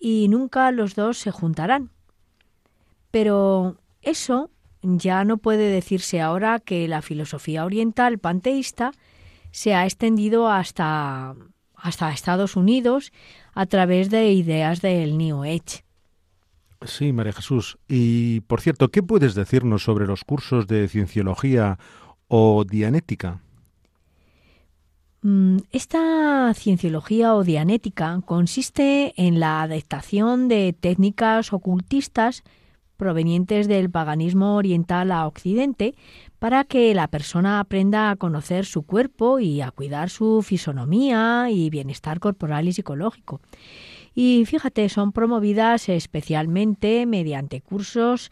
y 0.00 0.28
nunca 0.28 0.70
los 0.70 0.94
dos 0.94 1.18
se 1.18 1.30
juntarán. 1.30 1.90
Pero 3.10 3.76
eso 4.00 4.48
ya 4.80 5.24
no 5.24 5.36
puede 5.36 5.70
decirse 5.70 6.22
ahora 6.22 6.60
que 6.60 6.88
la 6.88 7.02
filosofía 7.02 7.66
oriental 7.66 8.18
panteísta 8.18 8.92
se 9.50 9.74
ha 9.74 9.84
extendido 9.84 10.48
hasta, 10.48 11.34
hasta 11.74 12.10
Estados 12.10 12.56
Unidos 12.56 13.12
a 13.54 13.66
través 13.66 14.10
de 14.10 14.32
ideas 14.32 14.80
del 14.80 15.18
New 15.18 15.44
Age. 15.44 15.84
Sí, 16.84 17.12
María 17.12 17.32
Jesús. 17.32 17.78
Y, 17.88 18.40
por 18.40 18.60
cierto, 18.60 18.90
¿qué 18.90 19.02
puedes 19.02 19.34
decirnos 19.34 19.84
sobre 19.84 20.06
los 20.06 20.24
cursos 20.24 20.66
de 20.66 20.88
cienciología 20.88 21.78
o 22.28 22.64
dianética? 22.64 23.40
Mm, 25.22 25.58
esta 25.70 26.52
cienciología 26.54 27.34
o 27.36 27.44
dianética 27.44 28.20
consiste 28.24 29.14
en 29.16 29.38
la 29.38 29.62
adaptación 29.62 30.48
de 30.48 30.74
técnicas 30.78 31.52
ocultistas 31.52 32.42
provenientes 33.02 33.66
del 33.66 33.90
paganismo 33.90 34.54
oriental 34.54 35.10
a 35.10 35.26
occidente 35.26 35.96
para 36.38 36.62
que 36.62 36.94
la 36.94 37.08
persona 37.08 37.58
aprenda 37.58 38.10
a 38.10 38.16
conocer 38.16 38.64
su 38.64 38.82
cuerpo 38.82 39.40
y 39.40 39.60
a 39.60 39.72
cuidar 39.72 40.08
su 40.08 40.40
fisonomía 40.42 41.48
y 41.50 41.68
bienestar 41.68 42.20
corporal 42.20 42.68
y 42.68 42.72
psicológico. 42.72 43.40
Y 44.14 44.44
fíjate, 44.46 44.88
son 44.88 45.10
promovidas 45.10 45.88
especialmente 45.88 47.04
mediante 47.06 47.60
cursos 47.60 48.30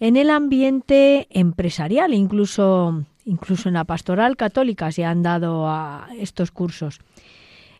en 0.00 0.16
el 0.16 0.30
ambiente 0.30 1.28
empresarial, 1.30 2.12
incluso, 2.12 3.04
incluso 3.24 3.68
en 3.68 3.74
la 3.74 3.84
pastoral 3.84 4.36
católica 4.36 4.90
se 4.90 5.04
han 5.04 5.22
dado 5.22 5.68
a 5.68 6.08
estos 6.18 6.50
cursos. 6.50 6.98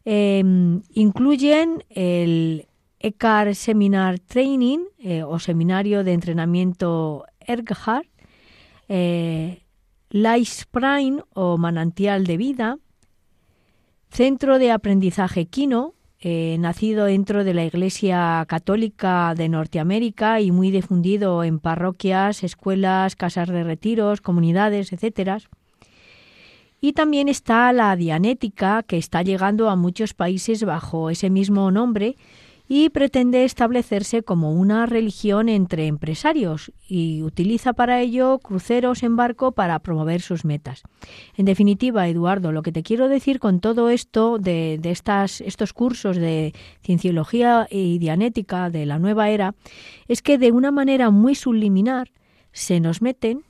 Em, 0.04 0.82
incluyen 0.94 1.82
el 1.90 2.67
ECAR 3.00 3.54
Seminar 3.54 4.18
Training 4.18 4.80
eh, 4.98 5.22
o 5.22 5.38
Seminario 5.38 6.04
de 6.04 6.12
Entrenamiento 6.12 7.24
Erghard, 7.40 8.06
eh, 8.88 9.62
Life 10.10 10.64
Prime 10.70 11.22
o 11.34 11.58
Manantial 11.58 12.24
de 12.24 12.36
Vida, 12.36 12.78
Centro 14.10 14.58
de 14.58 14.72
Aprendizaje 14.72 15.46
Kino, 15.46 15.94
eh, 16.20 16.56
nacido 16.58 17.04
dentro 17.04 17.44
de 17.44 17.54
la 17.54 17.64
Iglesia 17.64 18.44
Católica 18.48 19.34
de 19.36 19.48
Norteamérica 19.48 20.40
y 20.40 20.50
muy 20.50 20.72
difundido 20.72 21.44
en 21.44 21.60
parroquias, 21.60 22.42
escuelas, 22.42 23.14
casas 23.14 23.48
de 23.48 23.62
retiros, 23.62 24.20
comunidades, 24.20 24.92
etc. 24.92 25.44
Y 26.80 26.94
también 26.94 27.28
está 27.28 27.72
la 27.72 27.94
Dianética, 27.94 28.82
que 28.82 28.98
está 28.98 29.22
llegando 29.22 29.70
a 29.70 29.76
muchos 29.76 30.14
países 30.14 30.64
bajo 30.64 31.10
ese 31.10 31.30
mismo 31.30 31.70
nombre 31.70 32.16
y 32.68 32.90
pretende 32.90 33.44
establecerse 33.44 34.22
como 34.22 34.52
una 34.52 34.84
religión 34.84 35.48
entre 35.48 35.86
empresarios 35.86 36.70
y 36.86 37.22
utiliza 37.22 37.72
para 37.72 38.00
ello 38.00 38.38
cruceros 38.40 39.02
en 39.02 39.16
barco 39.16 39.52
para 39.52 39.78
promover 39.78 40.20
sus 40.20 40.44
metas. 40.44 40.82
En 41.36 41.46
definitiva, 41.46 42.06
Eduardo, 42.08 42.52
lo 42.52 42.62
que 42.62 42.72
te 42.72 42.82
quiero 42.82 43.08
decir 43.08 43.40
con 43.40 43.60
todo 43.60 43.88
esto 43.88 44.38
de, 44.38 44.78
estas, 44.84 45.40
estos 45.40 45.72
cursos 45.72 46.18
de 46.18 46.54
cienciología 46.84 47.66
y 47.70 47.98
dianética 47.98 48.68
de 48.68 48.84
la 48.84 48.98
nueva 48.98 49.30
era 49.30 49.54
es 50.06 50.20
que 50.20 50.36
de 50.36 50.52
una 50.52 50.70
manera 50.70 51.10
muy 51.10 51.34
subliminar 51.34 52.12
se 52.52 52.80
nos 52.80 53.00
meten 53.00 53.44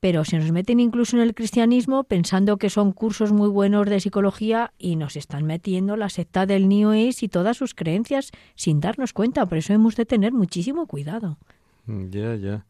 pero 0.00 0.24
se 0.24 0.38
nos 0.38 0.52
meten 0.52 0.80
incluso 0.80 1.16
en 1.16 1.22
el 1.22 1.34
cristianismo 1.34 2.04
pensando 2.04 2.58
que 2.58 2.70
son 2.70 2.92
cursos 2.92 3.32
muy 3.32 3.48
buenos 3.48 3.88
de 3.88 4.00
psicología 4.00 4.72
y 4.78 4.96
nos 4.96 5.16
están 5.16 5.44
metiendo 5.44 5.96
la 5.96 6.08
secta 6.08 6.46
del 6.46 6.68
New 6.68 6.90
Age 6.90 7.16
y 7.22 7.28
todas 7.28 7.56
sus 7.56 7.74
creencias 7.74 8.30
sin 8.54 8.80
darnos 8.80 9.12
cuenta. 9.12 9.46
Por 9.46 9.58
eso 9.58 9.72
hemos 9.72 9.96
de 9.96 10.06
tener 10.06 10.32
muchísimo 10.32 10.86
cuidado. 10.86 11.38
Mm, 11.86 12.10
ya, 12.10 12.34
ya. 12.36 12.66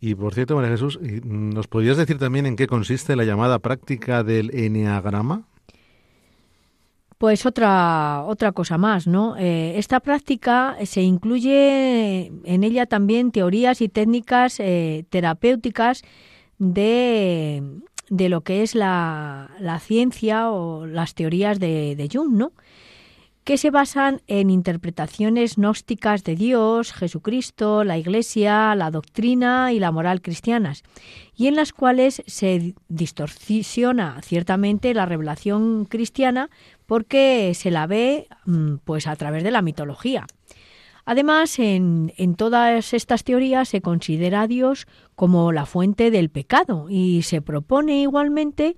Y 0.00 0.14
por 0.14 0.32
cierto, 0.34 0.54
María 0.54 0.70
Jesús, 0.70 0.98
¿nos 1.02 1.66
podrías 1.66 1.96
decir 1.96 2.18
también 2.18 2.46
en 2.46 2.56
qué 2.56 2.66
consiste 2.66 3.16
la 3.16 3.24
llamada 3.24 3.58
práctica 3.58 4.22
del 4.22 4.54
eneagrama? 4.54 5.42
Pues 7.18 7.46
otra, 7.46 8.22
otra 8.24 8.52
cosa 8.52 8.78
más, 8.78 9.08
¿no? 9.08 9.36
Eh, 9.36 9.76
esta 9.76 9.98
práctica 9.98 10.76
se 10.84 11.02
incluye 11.02 12.26
en 12.44 12.62
ella 12.62 12.86
también 12.86 13.32
teorías 13.32 13.80
y 13.80 13.88
técnicas 13.88 14.60
eh, 14.60 15.04
terapéuticas 15.10 16.04
de, 16.58 17.62
de 18.08 18.28
lo 18.28 18.42
que 18.42 18.62
es 18.62 18.74
la, 18.74 19.50
la, 19.60 19.78
ciencia 19.80 20.50
o 20.50 20.86
las 20.86 21.14
teorías 21.14 21.58
de, 21.58 21.96
de 21.96 22.08
Jung, 22.12 22.32
¿no? 22.32 22.52
que 23.48 23.56
se 23.56 23.70
basan 23.70 24.20
en 24.26 24.50
interpretaciones 24.50 25.56
gnósticas 25.56 26.22
de 26.22 26.36
Dios, 26.36 26.92
Jesucristo, 26.92 27.82
la 27.82 27.96
Iglesia, 27.96 28.74
la 28.74 28.90
doctrina 28.90 29.72
y 29.72 29.78
la 29.78 29.90
moral 29.90 30.20
cristianas, 30.20 30.82
y 31.34 31.46
en 31.46 31.56
las 31.56 31.72
cuales 31.72 32.22
se 32.26 32.74
distorsiona 32.90 34.20
ciertamente 34.20 34.92
la 34.92 35.06
revelación 35.06 35.86
cristiana 35.86 36.50
porque 36.84 37.52
se 37.54 37.70
la 37.70 37.86
ve 37.86 38.28
mm, 38.44 38.80
pues 38.84 39.06
a 39.06 39.16
través 39.16 39.42
de 39.42 39.50
la 39.50 39.62
mitología. 39.62 40.26
Además, 41.10 41.58
en, 41.58 42.12
todas 42.36 42.92
estas 42.92 43.24
teorías 43.24 43.70
se 43.70 43.80
considera 43.80 44.42
a 44.42 44.46
Dios 44.46 44.86
como 45.14 45.52
la 45.52 45.64
fuente 45.64 46.10
del 46.10 46.28
pecado 46.28 46.88
y 46.90 47.22
se 47.22 47.40
propone 47.40 48.02
igualmente 48.02 48.76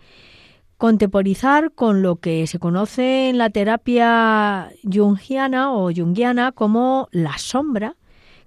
contemporizar 0.77 1.73
con 1.73 2.03
lo 2.03 2.21
que 2.21 2.47
se 2.47 2.61
conoce 2.61 3.31
en 3.31 3.39
la 3.39 3.51
terapia 3.51 4.71
jungiana 4.89 5.73
o 5.73 5.93
jungiana 5.93 6.53
como 6.53 7.09
la 7.11 7.37
sombra, 7.37 7.97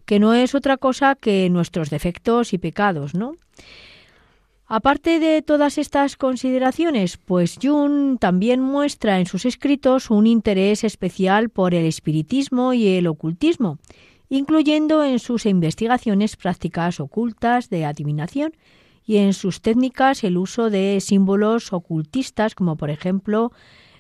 que 0.06 0.18
no 0.18 0.34
es 0.34 0.56
otra 0.56 0.78
cosa 0.78 1.16
que 1.16 1.50
nuestros 1.50 1.90
defectos 1.90 2.54
y 2.54 2.60
pecados, 2.60 3.14
¿no? 3.14 3.36
Aparte 4.76 5.20
de 5.20 5.44
todas 5.44 5.78
estas 5.78 6.18
consideraciones, 6.18 7.18
pues 7.18 7.60
Jung 7.62 8.18
también 8.18 8.60
muestra 8.60 9.20
en 9.20 9.28
sus 9.28 9.46
escritos 9.46 10.10
un 10.10 10.26
interés 10.26 10.84
especial 10.84 11.50
por 11.50 11.76
el 11.76 11.86
espiritismo 11.86 12.74
y 12.74 12.88
el 12.88 13.06
ocultismo, 13.06 13.78
incluyendo 14.30 15.04
en 15.04 15.20
sus 15.20 15.46
investigaciones 15.46 16.38
prácticas 16.38 17.00
ocultas 17.00 17.70
de 17.70 17.86
adivinación 17.86 18.54
y 19.06 19.18
en 19.18 19.34
sus 19.34 19.62
técnicas 19.62 20.24
el 20.24 20.40
uso 20.40 20.72
de 20.72 20.98
símbolos 21.02 21.72
ocultistas, 21.72 22.56
como 22.56 22.76
por 22.76 22.90
ejemplo 22.90 23.52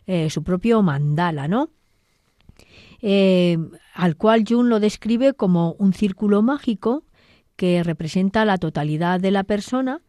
eh, 0.07 0.31
su 0.31 0.41
propio 0.41 0.81
mandala, 0.81 1.47
¿no? 1.47 1.69
Eh, 3.03 3.59
al 3.93 4.15
cual 4.15 4.43
Jung 4.49 4.69
lo 4.69 4.79
describe 4.79 5.35
como 5.35 5.73
un 5.73 5.93
círculo 5.93 6.41
mágico 6.41 7.03
que 7.57 7.83
representa 7.83 8.43
la 8.43 8.57
totalidad 8.57 9.19
de 9.19 9.29
la 9.29 9.43
persona 9.43 10.01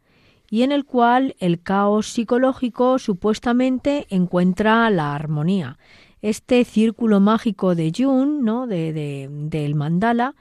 y 0.55 0.63
en 0.63 0.71
el 0.71 0.85
cual 0.85 1.35
el 1.41 1.61
caos 1.61 2.07
psicológico 2.07 3.01
supuestamente 3.01 4.07
encuentra 4.09 4.89
la 4.89 5.13
armonía. 5.13 5.79
Este 6.23 6.65
círculo 6.65 7.19
mágico 7.19 7.75
de 7.75 7.93
Jung, 7.93 8.41
¿no? 8.41 8.69
de, 8.69 9.29
del 9.29 9.75
mandala, 9.75 10.37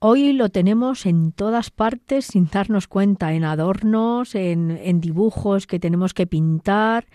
hoy 0.00 0.32
lo 0.32 0.48
tenemos 0.48 1.06
en 1.06 1.30
todas 1.30 1.70
partes 1.70 2.24
sin 2.24 2.48
darnos 2.50 2.88
cuenta, 2.88 3.32
en 3.32 3.44
adornos, 3.44 4.34
en, 4.34 4.72
en 4.72 5.00
dibujos 5.00 5.68
que 5.68 5.78
tenemos 5.78 6.14
que 6.14 6.26
pintar, 6.26 7.06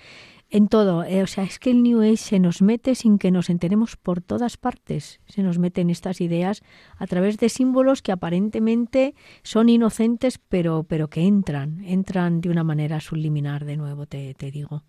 en 0.49 0.67
todo. 0.67 1.03
Eh, 1.03 1.23
o 1.23 1.27
sea, 1.27 1.43
es 1.43 1.59
que 1.59 1.71
el 1.71 1.83
New 1.83 2.01
Age 2.01 2.17
se 2.17 2.39
nos 2.39 2.61
mete 2.61 2.95
sin 2.95 3.17
que 3.17 3.31
nos 3.31 3.49
enteremos 3.49 3.95
por 3.95 4.21
todas 4.21 4.57
partes. 4.57 5.19
Se 5.27 5.43
nos 5.43 5.59
meten 5.59 5.89
estas 5.89 6.21
ideas 6.21 6.61
a 6.97 7.07
través 7.07 7.37
de 7.37 7.49
símbolos 7.49 8.01
que 8.01 8.11
aparentemente 8.11 9.15
son 9.43 9.69
inocentes, 9.69 10.39
pero, 10.49 10.83
pero 10.83 11.09
que 11.09 11.21
entran, 11.21 11.83
entran 11.85 12.41
de 12.41 12.49
una 12.49 12.63
manera 12.63 12.99
subliminar, 12.99 13.65
de 13.65 13.77
nuevo, 13.77 14.05
te, 14.05 14.33
te 14.33 14.51
digo. 14.51 14.83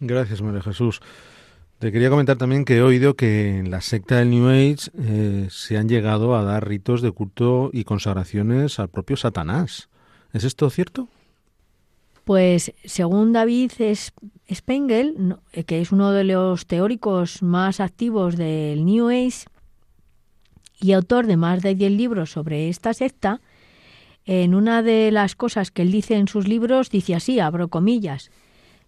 Gracias, 0.00 0.42
María 0.42 0.62
Jesús. 0.62 1.00
Te 1.78 1.92
quería 1.92 2.10
comentar 2.10 2.36
también 2.36 2.64
que 2.64 2.78
he 2.78 2.82
oído 2.82 3.14
que 3.14 3.58
en 3.58 3.70
la 3.70 3.80
secta 3.80 4.16
del 4.16 4.30
New 4.30 4.48
Age 4.48 4.90
eh, 4.98 5.46
se 5.48 5.78
han 5.78 5.88
llegado 5.88 6.36
a 6.36 6.42
dar 6.42 6.66
ritos 6.66 7.02
de 7.02 7.12
culto 7.12 7.70
y 7.72 7.84
consagraciones 7.84 8.80
al 8.80 8.88
propio 8.88 9.16
Satanás. 9.16 9.88
¿Es 10.32 10.42
esto 10.42 10.68
cierto? 10.70 11.08
Pues 12.28 12.74
según 12.84 13.32
David 13.32 13.72
Spengel, 14.52 15.36
que 15.66 15.80
es 15.80 15.92
uno 15.92 16.12
de 16.12 16.24
los 16.24 16.66
teóricos 16.66 17.42
más 17.42 17.80
activos 17.80 18.36
del 18.36 18.84
New 18.84 19.08
Age 19.08 19.46
y 20.78 20.92
autor 20.92 21.26
de 21.26 21.38
más 21.38 21.62
de 21.62 21.74
10 21.74 21.90
libros 21.92 22.30
sobre 22.30 22.68
esta 22.68 22.92
secta, 22.92 23.40
En 24.26 24.54
una 24.54 24.82
de 24.82 25.10
las 25.10 25.36
cosas 25.36 25.70
que 25.70 25.80
él 25.80 25.90
dice 25.90 26.16
en 26.16 26.28
sus 26.28 26.46
libros, 26.46 26.90
dice 26.90 27.14
así, 27.14 27.40
abro 27.40 27.68
comillas, 27.68 28.30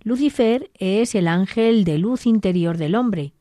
Lucifer 0.02 0.70
es 0.74 1.14
el 1.14 1.26
ángel 1.26 1.84
de 1.84 1.96
luz 1.96 2.26
interior 2.26 2.76
del 2.76 2.94
hombre, 2.94 3.32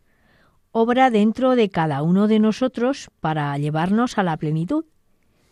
obra 0.72 1.10
dentro 1.10 1.58
de 1.58 1.70
cada 1.70 2.04
uno 2.04 2.30
de 2.30 2.40
nosotros 2.40 3.10
para 3.20 3.58
llevarnos 3.58 4.18
a 4.18 4.24
la 4.24 4.38
plenitud, 4.38 4.86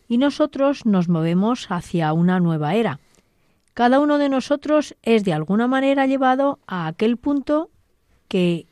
y 0.07 0.17
nosotros 0.19 0.85
nos 0.85 1.09
movemos 1.09 1.69
hacia 1.69 2.13
una 2.13 2.39
nueva 2.39 2.75
era. 2.75 3.01
Cada 3.77 3.99
uno 3.99 4.17
de 4.17 4.27
nosotros 4.27 4.95
es 5.03 5.23
de 5.23 5.33
alguna 5.33 5.67
manera 5.67 6.07
llevado 6.07 6.57
a 6.65 6.87
aquel 6.87 7.15
punto 7.15 7.69
que 8.27 8.65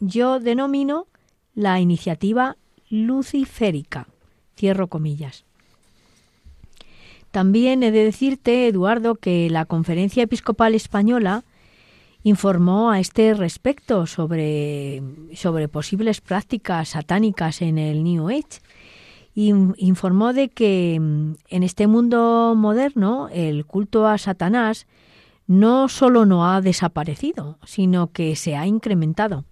yo 0.00 0.40
denomino 0.40 1.08
la 1.54 1.78
iniciativa 1.78 2.56
luciférica. 2.88 4.08
Cierro 4.56 4.86
comillas. 4.86 5.44
También 7.32 7.82
he 7.82 7.90
de 7.90 8.04
decirte, 8.04 8.66
Eduardo, 8.66 9.16
que 9.16 9.50
la 9.50 9.66
Conferencia 9.66 10.22
Episcopal 10.22 10.74
Española 10.74 11.44
informó 12.22 12.90
a 12.90 12.98
este 12.98 13.34
respecto 13.34 14.06
sobre, 14.06 15.02
sobre 15.34 15.68
posibles 15.68 16.22
prácticas 16.22 16.88
satánicas 16.88 17.60
en 17.60 17.76
el 17.76 18.02
New 18.02 18.30
Age. 18.30 18.62
Informó 19.38 20.32
de 20.32 20.48
que 20.48 20.98
mm, 20.98 21.34
en 21.50 21.62
este 21.62 21.86
mundo 21.86 22.54
moderno 22.56 23.28
el 23.30 23.66
culto 23.66 24.06
a 24.06 24.16
Satanás 24.16 24.86
no 25.46 25.88
solo 25.88 26.24
no 26.24 26.50
ha 26.50 26.62
desaparecido, 26.62 27.58
sino 27.64 28.12
que 28.12 28.34
se 28.34 28.56
ha 28.56 28.66
incrementado. 28.66 29.44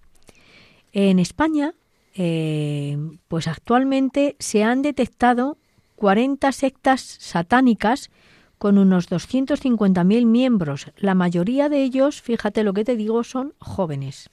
En 0.91 1.19
España, 1.19 1.73
eh, 2.15 2.97
pues 3.27 3.47
actualmente 3.47 4.35
se 4.39 4.63
han 4.63 4.81
detectado 4.81 5.57
40 5.97 6.51
sectas 6.51 7.01
satánicas 7.01 8.09
con 8.57 8.77
unos 8.77 9.09
250.000 9.09 10.25
miembros. 10.25 10.91
La 10.97 11.13
mayoría 11.13 11.69
de 11.69 11.83
ellos, 11.83 12.21
fíjate 12.21 12.63
lo 12.63 12.73
que 12.73 12.85
te 12.85 12.95
digo, 12.95 13.23
son 13.23 13.53
jóvenes. 13.59 14.29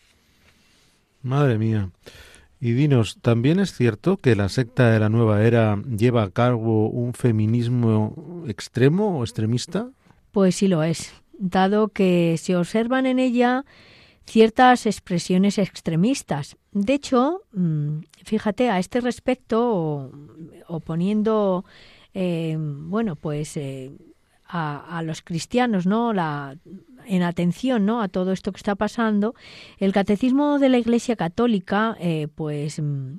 Madre 1.22 1.58
mía. 1.58 1.90
Y 2.64 2.74
dinos, 2.74 3.18
¿también 3.22 3.58
es 3.58 3.74
cierto 3.74 4.18
que 4.18 4.36
la 4.36 4.48
secta 4.48 4.88
de 4.92 5.00
la 5.00 5.08
nueva 5.08 5.42
era 5.42 5.82
lleva 5.82 6.22
a 6.22 6.30
cabo 6.30 6.88
un 6.88 7.12
feminismo 7.12 8.44
extremo 8.46 9.18
o 9.18 9.24
extremista? 9.24 9.90
Pues 10.30 10.54
sí 10.54 10.68
lo 10.68 10.84
es, 10.84 11.12
dado 11.32 11.88
que 11.88 12.36
se 12.38 12.54
observan 12.54 13.06
en 13.06 13.18
ella 13.18 13.64
ciertas 14.26 14.86
expresiones 14.86 15.58
extremistas. 15.58 16.56
De 16.70 16.94
hecho, 16.94 17.42
mm, 17.52 18.02
fíjate, 18.22 18.70
a 18.70 18.78
este 18.78 19.00
respecto, 19.00 20.12
o, 20.68 20.78
poniendo, 20.78 21.64
eh, 22.14 22.56
bueno, 22.56 23.16
pues 23.16 23.56
eh, 23.56 23.90
a, 24.46 25.02
los 25.02 25.22
cristianos, 25.22 25.86
¿no? 25.86 26.12
La, 26.12 26.56
en 27.06 27.22
atención, 27.22 27.86
¿no? 27.86 28.02
A 28.02 28.08
todo 28.08 28.32
esto 28.32 28.52
que 28.52 28.58
está 28.58 28.74
pasando, 28.74 29.34
el 29.78 29.92
catecismo 29.92 30.58
de 30.58 30.68
la 30.68 30.78
Iglesia 30.78 31.16
Católica, 31.16 31.96
eh, 32.00 32.28
pues 32.34 32.80
mm, 32.80 33.14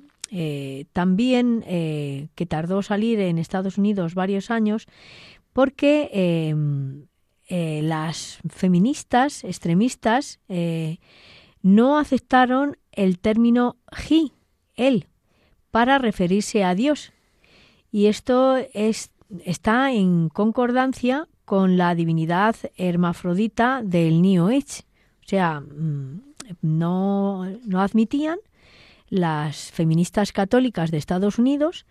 también 0.92 1.62
que 1.62 2.46
tardó 2.48 2.82
salir 2.82 3.20
en 3.20 3.38
Estados 3.38 3.78
Unidos 3.78 4.14
varios 4.14 4.50
años, 4.50 4.86
porque 5.52 6.10
eh, 7.46 7.82
las 7.82 8.38
feministas 8.48 9.44
extremistas 9.44 10.40
eh, 10.48 10.98
no 11.60 11.98
aceptaron 11.98 12.78
el 12.90 13.18
término 13.18 13.76
he, 14.08 14.32
él, 14.76 15.08
para 15.70 15.98
referirse 15.98 16.64
a 16.64 16.74
Dios. 16.74 17.12
Y 17.90 18.06
esto 18.06 18.56
es, 18.72 19.10
está 19.44 19.92
en 19.92 20.30
concordancia 20.30 21.28
con 21.44 21.76
la 21.76 21.94
divinidad 21.94 22.56
hermafrodita 22.76 23.82
del 23.84 24.22
New 24.22 24.48
Age. 24.48 24.82
O 25.24 25.28
sea, 25.28 25.60
mm, 25.60 26.22
no, 26.62 27.46
no 27.66 27.80
admitían 27.80 28.38
las 29.08 29.70
feministas 29.70 30.32
católicas 30.32 30.90
de 30.90 30.98
Estados 30.98 31.38
Unidos 31.38 31.86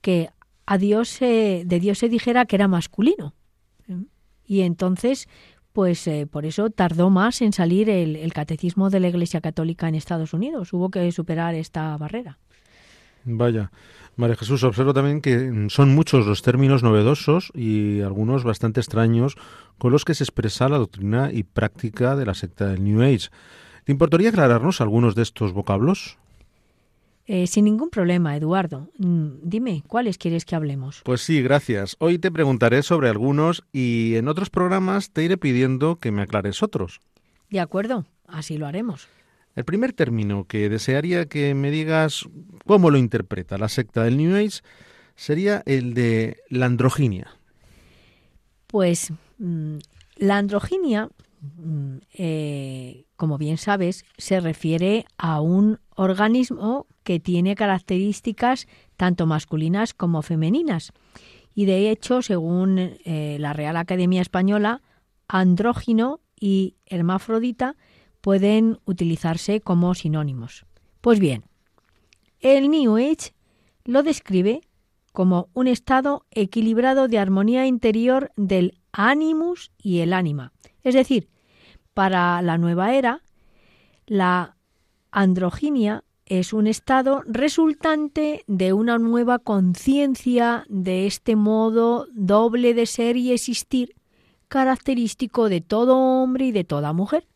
que 0.00 0.30
a 0.66 0.78
Dios 0.78 1.18
de 1.18 1.78
Dios 1.80 1.98
se 1.98 2.08
dijera 2.08 2.46
que 2.46 2.56
era 2.56 2.68
masculino. 2.68 3.34
Y 4.46 4.60
entonces, 4.60 5.28
pues 5.72 6.06
eh, 6.06 6.26
por 6.26 6.46
eso 6.46 6.70
tardó 6.70 7.10
más 7.10 7.42
en 7.42 7.52
salir 7.52 7.88
el, 7.90 8.32
catecismo 8.32 8.90
de 8.90 9.00
la 9.00 9.08
Iglesia 9.08 9.40
Católica 9.40 9.88
en 9.88 9.94
Estados 9.94 10.32
Unidos. 10.32 10.72
Hubo 10.72 10.90
que 10.90 11.10
superar 11.12 11.54
esta 11.54 11.96
barrera. 11.96 12.38
Vaya. 13.24 13.70
María 14.16 14.36
Jesús, 14.36 14.62
observo 14.64 14.92
también 14.92 15.20
que 15.20 15.66
son 15.70 15.94
muchos 15.94 16.26
los 16.26 16.42
términos 16.42 16.82
novedosos 16.82 17.50
y 17.54 18.00
algunos 18.02 18.44
bastante 18.44 18.80
extraños 18.80 19.36
con 19.78 19.92
los 19.92 20.04
que 20.04 20.14
se 20.14 20.24
expresa 20.24 20.68
la 20.68 20.78
doctrina 20.78 21.30
y 21.32 21.42
práctica 21.42 22.16
de 22.16 22.26
la 22.26 22.34
secta 22.34 22.66
del 22.66 22.84
New 22.84 23.02
Age. 23.02 23.30
¿Te 23.84 23.92
importaría 23.92 24.28
aclararnos 24.28 24.80
algunos 24.80 25.14
de 25.14 25.22
estos 25.22 25.52
vocablos? 25.52 26.18
Eh, 27.26 27.46
sin 27.46 27.64
ningún 27.64 27.90
problema, 27.90 28.36
Eduardo. 28.36 28.88
Mm, 28.98 29.28
dime, 29.42 29.84
¿cuáles 29.86 30.18
quieres 30.18 30.44
que 30.44 30.56
hablemos? 30.56 31.00
Pues 31.04 31.20
sí, 31.20 31.40
gracias. 31.42 31.96
Hoy 32.00 32.18
te 32.18 32.30
preguntaré 32.30 32.82
sobre 32.82 33.08
algunos 33.08 33.64
y 33.72 34.16
en 34.16 34.28
otros 34.28 34.50
programas 34.50 35.12
te 35.12 35.24
iré 35.24 35.36
pidiendo 35.36 35.96
que 35.96 36.10
me 36.10 36.22
aclares 36.22 36.62
otros. 36.62 37.00
De 37.48 37.60
acuerdo, 37.60 38.04
así 38.26 38.58
lo 38.58 38.66
haremos. 38.66 39.08
El 39.56 39.64
primer 39.64 39.92
término 39.92 40.44
que 40.44 40.68
desearía 40.68 41.26
que 41.26 41.54
me 41.54 41.70
digas 41.70 42.28
cómo 42.66 42.90
lo 42.90 42.98
interpreta 42.98 43.58
la 43.58 43.68
secta 43.68 44.04
del 44.04 44.16
New 44.16 44.36
Age 44.36 44.60
sería 45.16 45.62
el 45.66 45.94
de 45.94 46.38
la 46.48 46.66
androginia. 46.66 47.28
Pues 48.66 49.12
mm, 49.38 49.78
la 50.16 50.38
androginia, 50.38 51.08
mm, 51.40 51.96
eh, 52.14 53.04
como 53.16 53.36
bien 53.36 53.58
sabes, 53.58 54.04
se 54.16 54.40
refiere 54.40 55.04
a 55.18 55.40
un 55.40 55.80
organismo 55.96 56.86
que 57.02 57.18
tiene 57.18 57.56
características 57.56 58.68
tanto 58.96 59.26
masculinas 59.26 59.92
como 59.94 60.22
femeninas. 60.22 60.92
Y 61.54 61.64
de 61.64 61.90
hecho, 61.90 62.22
según 62.22 62.78
eh, 62.78 63.36
la 63.40 63.52
Real 63.52 63.76
Academia 63.76 64.22
Española, 64.22 64.82
andrógino 65.26 66.20
y 66.38 66.76
hermafrodita 66.86 67.76
pueden 68.20 68.78
utilizarse 68.84 69.60
como 69.60 69.94
sinónimos. 69.94 70.66
Pues 71.00 71.18
bien, 71.18 71.44
el 72.40 72.70
New 72.70 72.96
Age 72.96 73.34
lo 73.84 74.02
describe 74.02 74.62
como 75.12 75.48
un 75.54 75.66
estado 75.66 76.26
equilibrado 76.30 77.08
de 77.08 77.18
armonía 77.18 77.66
interior 77.66 78.30
del 78.36 78.78
animus 78.92 79.72
y 79.78 80.00
el 80.00 80.12
ánima. 80.12 80.52
Es 80.82 80.94
decir, 80.94 81.28
para 81.94 82.40
la 82.42 82.58
nueva 82.58 82.94
era, 82.94 83.22
la 84.06 84.56
androginia 85.10 86.04
es 86.26 86.52
un 86.52 86.68
estado 86.68 87.22
resultante 87.26 88.44
de 88.46 88.72
una 88.72 88.98
nueva 88.98 89.40
conciencia 89.40 90.64
de 90.68 91.06
este 91.06 91.34
modo 91.34 92.06
doble 92.12 92.72
de 92.72 92.86
ser 92.86 93.16
y 93.16 93.32
existir, 93.32 93.96
característico 94.46 95.48
de 95.48 95.60
todo 95.60 95.96
hombre 95.96 96.46
y 96.46 96.52
de 96.52 96.64
toda 96.64 96.92
mujer. 96.92 97.26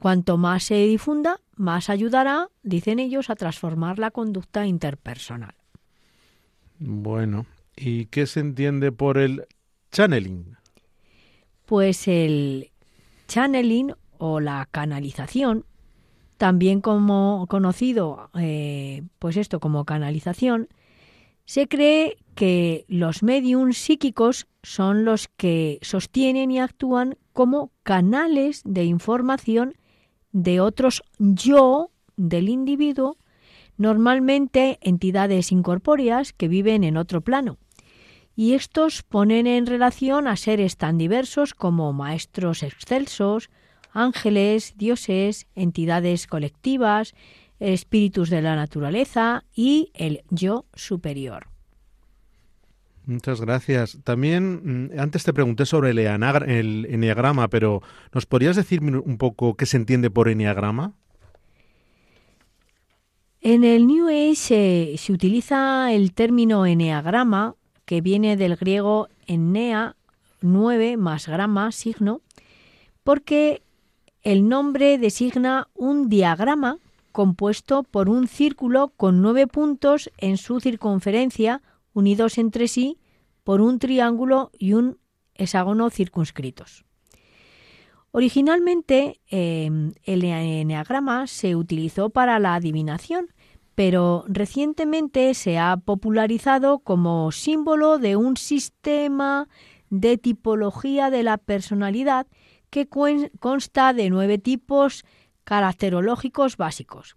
Cuanto 0.00 0.38
más 0.38 0.64
se 0.64 0.86
difunda, 0.86 1.40
más 1.56 1.90
ayudará, 1.90 2.48
dicen 2.62 2.98
ellos, 2.98 3.28
a 3.28 3.36
transformar 3.36 3.98
la 3.98 4.10
conducta 4.10 4.66
interpersonal. 4.66 5.54
Bueno, 6.78 7.44
¿y 7.76 8.06
qué 8.06 8.26
se 8.26 8.40
entiende 8.40 8.92
por 8.92 9.18
el 9.18 9.46
channeling? 9.92 10.56
Pues 11.66 12.08
el 12.08 12.70
channeling 13.28 13.92
o 14.16 14.40
la 14.40 14.66
canalización 14.70 15.66
también 16.38 16.80
como 16.80 17.44
conocido, 17.50 18.30
eh, 18.38 19.02
pues 19.18 19.36
esto 19.36 19.60
como 19.60 19.84
canalización, 19.84 20.68
se 21.44 21.68
cree 21.68 22.16
que 22.34 22.86
los 22.88 23.22
mediums 23.22 23.76
psíquicos 23.76 24.46
son 24.62 25.04
los 25.04 25.28
que 25.28 25.78
sostienen 25.82 26.50
y 26.50 26.58
actúan 26.58 27.18
como 27.34 27.72
canales 27.82 28.62
de 28.64 28.84
información 28.84 29.74
de 30.32 30.60
otros 30.60 31.02
yo 31.18 31.90
del 32.16 32.48
individuo, 32.48 33.16
normalmente 33.76 34.78
entidades 34.82 35.52
incorpóreas 35.52 36.32
que 36.32 36.48
viven 36.48 36.84
en 36.84 36.96
otro 36.96 37.20
plano. 37.20 37.58
Y 38.36 38.54
estos 38.54 39.02
ponen 39.02 39.46
en 39.46 39.66
relación 39.66 40.26
a 40.26 40.36
seres 40.36 40.76
tan 40.76 40.98
diversos 40.98 41.54
como 41.54 41.92
maestros 41.92 42.62
excelsos, 42.62 43.50
ángeles, 43.92 44.74
dioses, 44.76 45.46
entidades 45.54 46.26
colectivas, 46.26 47.14
espíritus 47.58 48.30
de 48.30 48.42
la 48.42 48.56
naturaleza 48.56 49.44
y 49.54 49.90
el 49.94 50.22
yo 50.30 50.64
superior. 50.74 51.49
Muchas 53.10 53.40
gracias. 53.40 53.98
También 54.04 54.92
mm, 54.92 55.00
antes 55.00 55.24
te 55.24 55.32
pregunté 55.32 55.66
sobre 55.66 55.90
el, 55.90 55.98
el 55.98 56.86
enneagrama, 56.88 57.48
pero 57.48 57.82
¿nos 58.14 58.24
podrías 58.24 58.54
decir 58.54 58.80
un 58.82 59.18
poco 59.18 59.54
qué 59.56 59.66
se 59.66 59.78
entiende 59.78 60.10
por 60.10 60.28
enneagrama? 60.28 60.92
En 63.40 63.64
el 63.64 63.88
New 63.88 64.06
Age 64.06 64.96
se, 64.96 65.12
utiliza 65.12 65.92
el 65.92 66.12
término 66.12 66.66
enneagrama 66.66 67.56
que 67.84 68.00
viene 68.00 68.36
del 68.36 68.54
griego 68.54 69.08
ennea, 69.26 69.96
9 70.40 70.96
más 70.96 71.26
grama, 71.26 71.72
signo, 71.72 72.20
porque 73.02 73.62
el 74.22 74.48
nombre 74.48 74.98
designa 74.98 75.66
un 75.74 76.08
diagrama 76.08 76.78
compuesto 77.10 77.82
por 77.82 78.08
un 78.08 78.28
círculo 78.28 78.92
con 78.96 79.20
nueve 79.20 79.48
puntos 79.48 80.12
en 80.18 80.36
su 80.36 80.60
circunferencia 80.60 81.60
unidos 81.92 82.38
entre 82.38 82.68
sí 82.68 82.99
por 83.50 83.62
un 83.62 83.80
triángulo 83.80 84.52
y 84.56 84.74
un 84.74 85.00
hexágono 85.34 85.90
circunscritos. 85.90 86.84
Originalmente 88.12 89.20
em, 89.26 89.92
el 90.04 90.22
eneagrama 90.22 91.26
se 91.26 91.56
utilizó 91.56 92.10
para 92.10 92.38
la 92.38 92.54
adivinación, 92.54 93.34
pero 93.74 94.24
recientemente 94.28 95.34
se 95.34 95.58
ha 95.58 95.78
popularizado 95.78 96.78
como 96.78 97.32
símbolo 97.32 97.98
de 97.98 98.14
un 98.14 98.36
sistema 98.36 99.48
de 99.88 100.16
tipología 100.16 101.10
de 101.10 101.24
la 101.24 101.36
personalidad 101.36 102.28
que 102.70 102.86
consta 102.86 103.92
de 103.92 104.10
nueve 104.10 104.38
tipos 104.38 105.04
caracterológicos 105.42 106.56
básicos. 106.56 107.16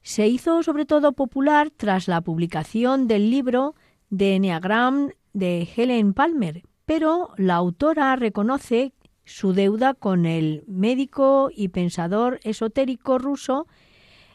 Se 0.00 0.26
hizo 0.26 0.62
sobre 0.62 0.86
todo 0.86 1.12
popular 1.12 1.68
tras 1.68 2.08
la 2.08 2.22
publicación 2.22 3.08
del 3.08 3.30
libro 3.30 3.74
de 4.08 4.36
Enneagram 4.36 5.10
de 5.34 5.68
Helen 5.76 6.14
Palmer, 6.14 6.62
pero 6.86 7.34
la 7.36 7.56
autora 7.56 8.16
reconoce 8.16 8.94
su 9.24 9.52
deuda 9.52 9.94
con 9.94 10.26
el 10.26 10.64
médico 10.66 11.50
y 11.54 11.68
pensador 11.68 12.40
esotérico 12.42 13.18
ruso 13.18 13.66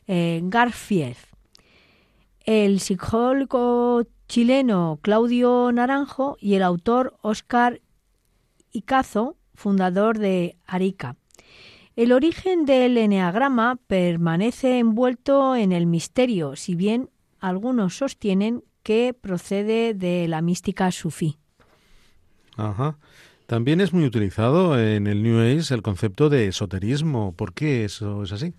eh, 0.08 0.41
Garfiev. 0.43 1.18
El 2.45 2.80
psicólogo 2.80 4.04
chileno 4.28 5.00
Claudio 5.02 5.72
Naranjo 5.72 6.38
y 6.39 6.56
el 6.56 6.64
autor 6.64 7.18
Oscar 7.22 7.82
Icazo, 8.72 9.36
fundador 9.54 10.20
de 10.20 10.58
Arica. 10.66 11.16
El 11.95 12.14
origen 12.14 12.66
del 12.66 12.97
eneagrama 12.97 13.78
permanece 13.88 14.80
envuelto 14.80 15.56
en 15.56 15.72
el 15.72 15.86
misterio, 15.86 16.56
si 16.56 16.76
bien 16.76 17.10
algunos 17.39 17.97
sostienen 17.97 18.64
que 18.84 19.13
procede 19.13 19.93
de 19.93 20.27
la 20.27 20.41
mística 20.41 20.91
sufí. 20.91 21.38
Ajá. 22.57 22.97
También 23.45 23.82
es 23.82 23.93
muy 23.93 24.05
utilizado 24.05 24.80
en 24.80 25.07
el 25.07 25.23
New 25.23 25.39
Age 25.39 25.73
el 25.73 25.82
concepto 25.82 26.30
de 26.30 26.47
esoterismo. 26.47 27.34
¿Por 27.34 27.53
qué 27.53 27.86
eso 27.86 28.23
es 28.23 28.32
así? 28.32 28.53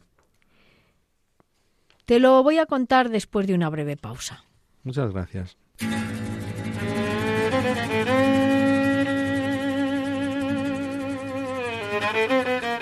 Te 2.07 2.19
lo 2.19 2.43
voy 2.43 2.59
a 2.59 2.67
contar 2.67 3.09
después 3.09 3.47
de 3.47 3.55
una 3.55 3.71
breve 3.71 3.97
pausa. 3.97 4.45
Muchas 4.83 5.13
gracias. 5.13 5.57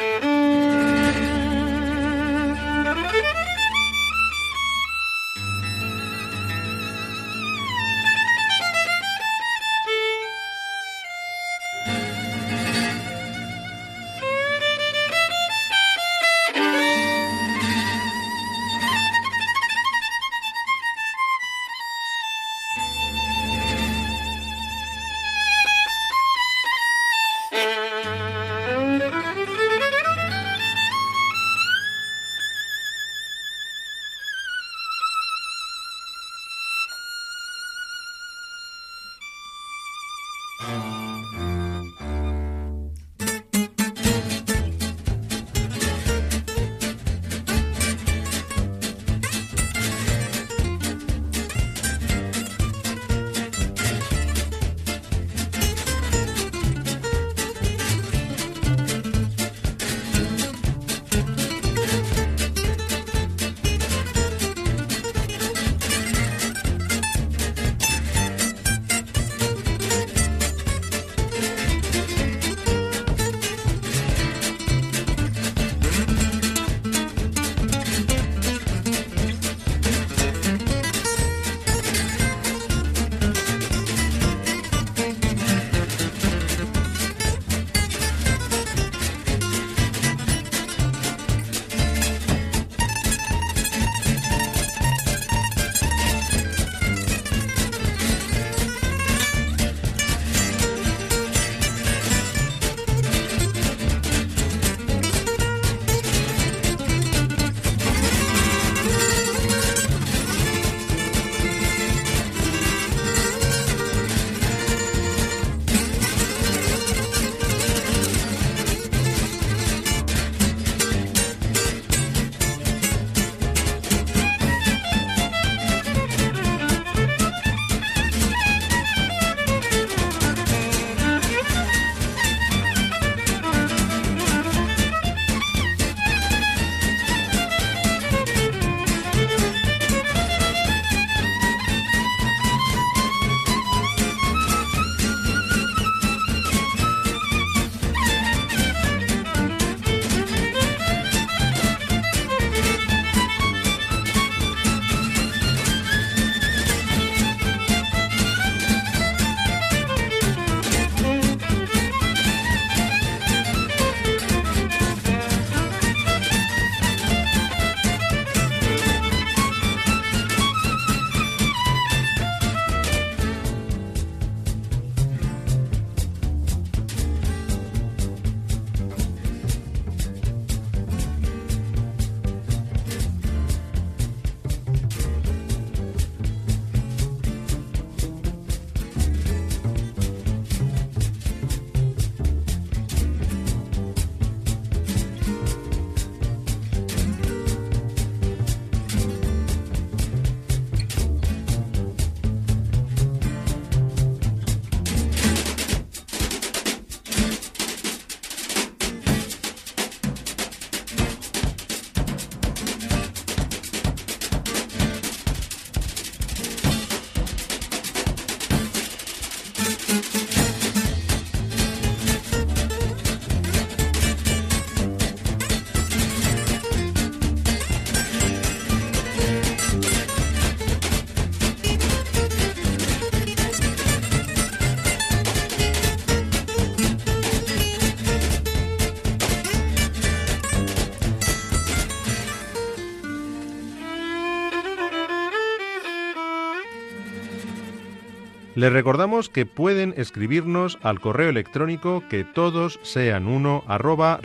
Les 248.58 248.72
recordamos 248.72 249.28
que 249.28 249.46
pueden 249.46 249.94
escribirnos 249.96 250.80
al 250.82 250.98
correo 250.98 251.28
electrónico 251.28 252.02
que 252.10 252.24
todos 252.24 252.80
sean 252.82 253.28
uno 253.28 253.62
arroba 253.68 254.18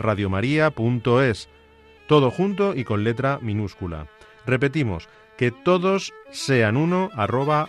todo 2.08 2.32
junto 2.32 2.74
y 2.74 2.82
con 2.82 3.04
letra 3.04 3.38
minúscula. 3.40 4.08
Repetimos, 4.44 5.08
que 5.38 5.52
todos 5.52 6.12
sean 6.32 6.76
uno 6.76 7.10
arroba. 7.14 7.68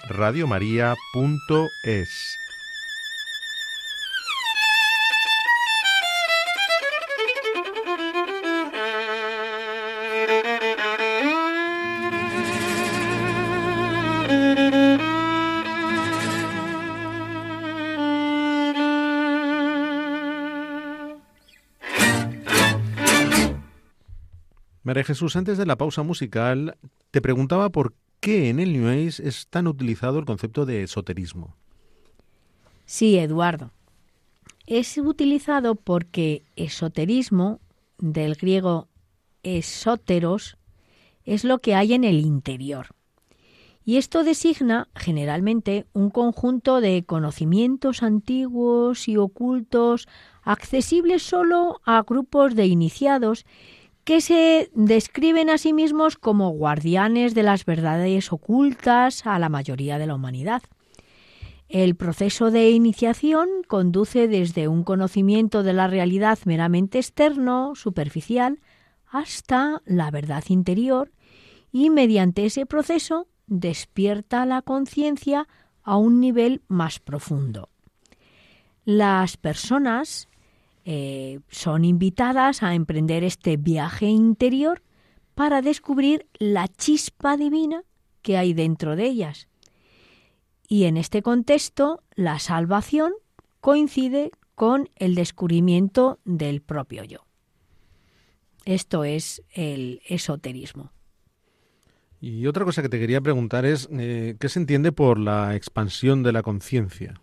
María 24.96 25.08
Jesús, 25.08 25.36
antes 25.36 25.58
de 25.58 25.66
la 25.66 25.76
pausa 25.76 26.04
musical, 26.04 26.78
te 27.12 27.20
preguntaba 27.20 27.70
por 27.70 27.96
qué 28.22 28.48
en 28.50 28.62
el 28.62 28.72
New 28.72 28.88
Age 28.88 29.28
es 29.28 29.46
tan 29.50 29.68
utilizado 29.68 30.20
el 30.20 30.26
concepto 30.26 30.66
de 30.66 30.84
esoterismo. 30.84 31.54
Sí, 32.86 33.18
Eduardo. 33.18 33.72
Es 34.66 34.98
utilizado 34.98 35.76
porque 35.76 36.46
esoterismo, 36.56 37.60
del 37.98 38.36
griego 38.36 38.88
esóteros, 39.44 40.56
es 41.26 41.44
lo 41.44 41.60
que 41.60 41.76
hay 41.76 41.94
en 41.94 42.06
el 42.06 42.22
interior. 42.22 42.88
Y 43.84 43.98
esto 43.98 44.24
designa 44.24 44.88
generalmente 44.96 45.88
un 45.92 46.10
conjunto 46.10 46.80
de 46.80 47.04
conocimientos 47.04 48.02
antiguos 48.02 49.10
y 49.10 49.18
ocultos 49.18 50.08
accesibles 50.42 51.22
solo 51.22 51.82
a 51.84 52.02
grupos 52.04 52.56
de 52.56 52.68
iniciados 52.68 53.46
que 54.06 54.22
se 54.22 54.70
describen 54.76 55.50
a 55.50 55.58
sí 55.58 55.74
mismos 55.74 56.16
como 56.16 56.52
guardianes 56.52 57.34
de 57.34 57.42
las 57.42 57.66
verdades 57.66 58.32
ocultas 58.32 59.26
a 59.26 59.40
la 59.40 59.50
mayoría 59.50 59.98
de 59.98 60.06
la 60.06 60.14
humanidad. 60.14 60.62
El 61.70 61.96
proceso 61.96 62.52
de 62.52 62.70
iniciación 62.70 63.50
conduce 63.68 64.28
desde 64.28 64.68
un 64.68 64.84
conocimiento 64.84 65.64
de 65.64 65.74
la 65.74 65.88
realidad 65.88 66.38
meramente 66.46 67.00
externo, 67.00 67.74
superficial, 67.74 68.60
hasta 69.08 69.82
la 69.86 70.12
verdad 70.12 70.44
interior 70.50 71.12
y 71.72 71.90
mediante 71.90 72.46
ese 72.46 72.68
proceso 72.68 73.28
despierta 73.48 74.46
la 74.46 74.62
conciencia 74.62 75.48
a 75.82 75.98
un 75.98 76.20
nivel 76.20 76.62
más 76.68 77.00
profundo. 77.00 77.70
Las 78.84 79.36
personas 79.38 80.28
eh, 80.86 81.40
son 81.50 81.84
invitadas 81.84 82.62
a 82.62 82.76
emprender 82.76 83.24
este 83.24 83.58
viaje 83.58 84.06
interior 84.06 84.84
para 85.34 85.62
descubrir 85.62 86.28
la 86.38 86.68
chispa 86.68 87.38
divina 87.38 87.84
que 88.22 88.38
hay 88.38 88.54
dentro 88.54 88.96
de 88.96 89.06
ellas. 89.06 89.48
Y 90.68 90.86
en 90.86 90.98
este 90.98 91.22
contexto, 91.22 92.04
la 92.16 92.40
salvación 92.40 93.14
coincide 93.62 94.32
con 94.54 94.90
el 94.96 95.16
descubrimiento 95.16 96.20
del 96.24 96.62
propio 96.62 97.04
yo. 97.04 97.26
Esto 98.64 99.04
es 99.04 99.44
el 99.54 100.02
esoterismo. 100.08 100.92
Y 102.22 102.48
otra 102.48 102.64
cosa 102.64 102.82
que 102.82 102.90
te 102.90 103.00
quería 103.00 103.22
preguntar 103.22 103.66
es, 103.66 103.90
eh, 103.92 104.36
¿qué 104.40 104.50
se 104.50 104.60
entiende 104.60 104.92
por 104.92 105.20
la 105.20 105.56
expansión 105.56 106.24
de 106.24 106.32
la 106.32 106.42
conciencia? 106.42 107.22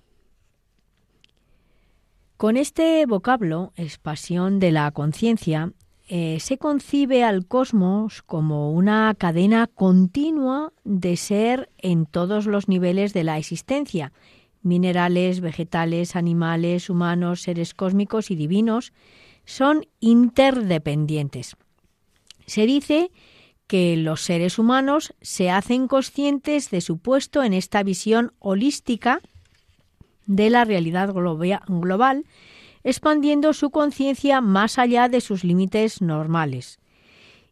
Con 2.43 2.57
este 2.57 3.07
vocablo, 3.07 3.73
expansión 3.77 4.59
de 4.59 4.73
la 4.73 4.91
conciencia, 4.91 5.71
eh, 6.09 6.39
se 6.41 6.59
concibe 6.59 7.23
al 7.23 7.47
cosmos 7.47 8.23
como 8.23 8.73
una 8.73 9.15
cadena 9.17 9.69
continua 9.69 10.73
de 10.83 11.17
ser 11.17 11.71
en 11.79 12.05
todos 12.05 12.47
los 12.47 12.67
niveles 12.67 13.13
de 13.13 13.23
la 13.23 13.39
existencia, 13.39 14.13
minerales, 14.61 15.41
vegetales, 15.41 16.17
animales, 16.17 16.91
humanos, 16.91 17.43
seres 17.43 17.75
cósmicos 17.75 18.33
y 18.33 18.35
divinos, 18.35 18.93
son 19.45 19.87
interdependientes. 20.01 21.55
Se 22.47 22.67
dice 22.67 23.13
que 23.69 23.97
los 23.97 24.21
seres 24.21 24.59
humanos 24.59 25.15
se 25.21 25.49
hacen 25.49 25.87
conscientes 25.87 26.73
de 26.73 26.81
su 26.81 26.99
puesto 26.99 27.45
en 27.45 27.53
esta 27.53 27.85
visión 27.85 28.33
holística 28.41 29.21
de 30.27 30.51
la 30.51 30.65
realidad 30.65 31.13
global, 31.13 32.25
expandiendo 32.85 33.53
su 33.53 33.71
conciencia 33.71 34.41
más 34.41 34.79
allá 34.79 35.09
de 35.09 35.21
sus 35.21 35.45
límites 35.45 36.01
normales. 36.03 36.79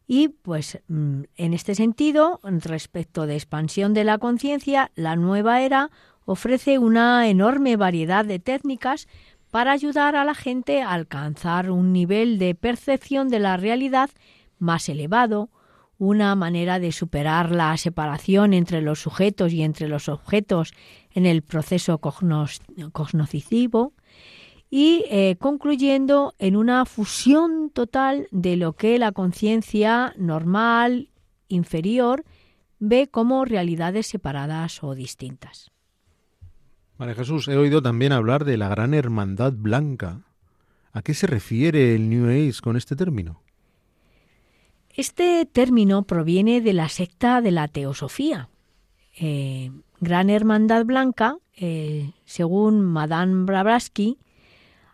Y 0.07 0.29
pues 0.29 0.81
mm, 0.87 1.21
en 1.37 1.53
este 1.53 1.75
sentido, 1.75 2.39
respecto 2.43 3.27
de 3.27 3.35
expansión 3.35 3.93
de 3.93 4.03
la 4.03 4.17
conciencia, 4.17 4.91
la 4.95 5.15
nueva 5.15 5.61
era 5.61 5.89
ofrece 6.25 6.79
una 6.79 7.27
enorme 7.27 7.77
variedad 7.77 8.25
de 8.25 8.39
técnicas 8.39 9.07
para 9.51 9.71
ayudar 9.71 10.15
a 10.15 10.25
la 10.25 10.33
gente 10.33 10.81
a 10.81 10.91
alcanzar 10.91 11.71
un 11.71 11.93
nivel 11.93 12.39
de 12.39 12.55
percepción 12.55 13.29
de 13.29 13.39
la 13.39 13.57
realidad 13.57 14.09
más 14.59 14.87
elevado, 14.89 15.49
una 15.97 16.33
manera 16.35 16.79
de 16.79 16.91
superar 16.91 17.51
la 17.51 17.75
separación 17.77 18.53
entre 18.53 18.81
los 18.81 18.99
sujetos 18.99 19.53
y 19.53 19.61
entre 19.61 19.87
los 19.87 20.09
objetos 20.09 20.73
en 21.13 21.25
el 21.25 21.41
proceso 21.41 21.99
cognoscitivo 21.99 23.93
y 24.69 25.03
eh, 25.09 25.35
concluyendo 25.37 26.33
en 26.39 26.55
una 26.55 26.85
fusión 26.85 27.69
total 27.71 28.27
de 28.31 28.55
lo 28.55 28.73
que 28.73 28.97
la 28.97 29.11
conciencia 29.11 30.13
normal, 30.17 31.09
inferior, 31.49 32.23
ve 32.79 33.07
como 33.07 33.43
realidades 33.45 34.07
separadas 34.07 34.83
o 34.83 34.95
distintas. 34.95 35.71
María 36.97 37.15
Jesús, 37.15 37.47
he 37.47 37.57
oído 37.57 37.81
también 37.81 38.11
hablar 38.13 38.45
de 38.45 38.57
la 38.57 38.69
gran 38.69 38.93
hermandad 38.93 39.53
blanca. 39.53 40.21
¿A 40.93 41.01
qué 41.01 41.13
se 41.13 41.27
refiere 41.27 41.95
el 41.95 42.09
New 42.09 42.29
Age 42.29 42.61
con 42.61 42.77
este 42.77 42.95
término? 42.95 43.41
Este 44.95 45.45
término 45.45 46.03
proviene 46.03 46.61
de 46.61 46.73
la 46.73 46.89
secta 46.89 47.41
de 47.41 47.51
la 47.51 47.67
teosofía. 47.67 48.49
Eh, 49.19 49.71
Gran 50.01 50.31
Hermandad 50.31 50.83
Blanca, 50.83 51.37
eh, 51.55 52.11
según 52.25 52.81
Madame 52.81 53.45
Blavatsky, 53.45 54.17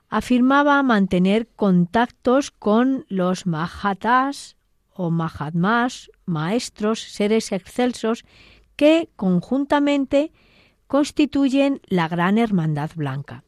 afirmaba 0.10 0.84
mantener 0.84 1.48
contactos 1.48 2.52
con 2.52 3.06
los 3.08 3.46
Mahatas 3.46 4.58
o 4.94 5.10
Mahatmas, 5.10 6.12
maestros, 6.26 7.00
seres 7.00 7.54
excelsos, 7.54 8.26
que 8.76 9.10
conjuntamente 9.16 10.34
constituyen 10.88 11.80
la 11.88 12.10
Gran 12.10 12.38
Hermandad 12.38 12.92
Blanca. 12.94 13.46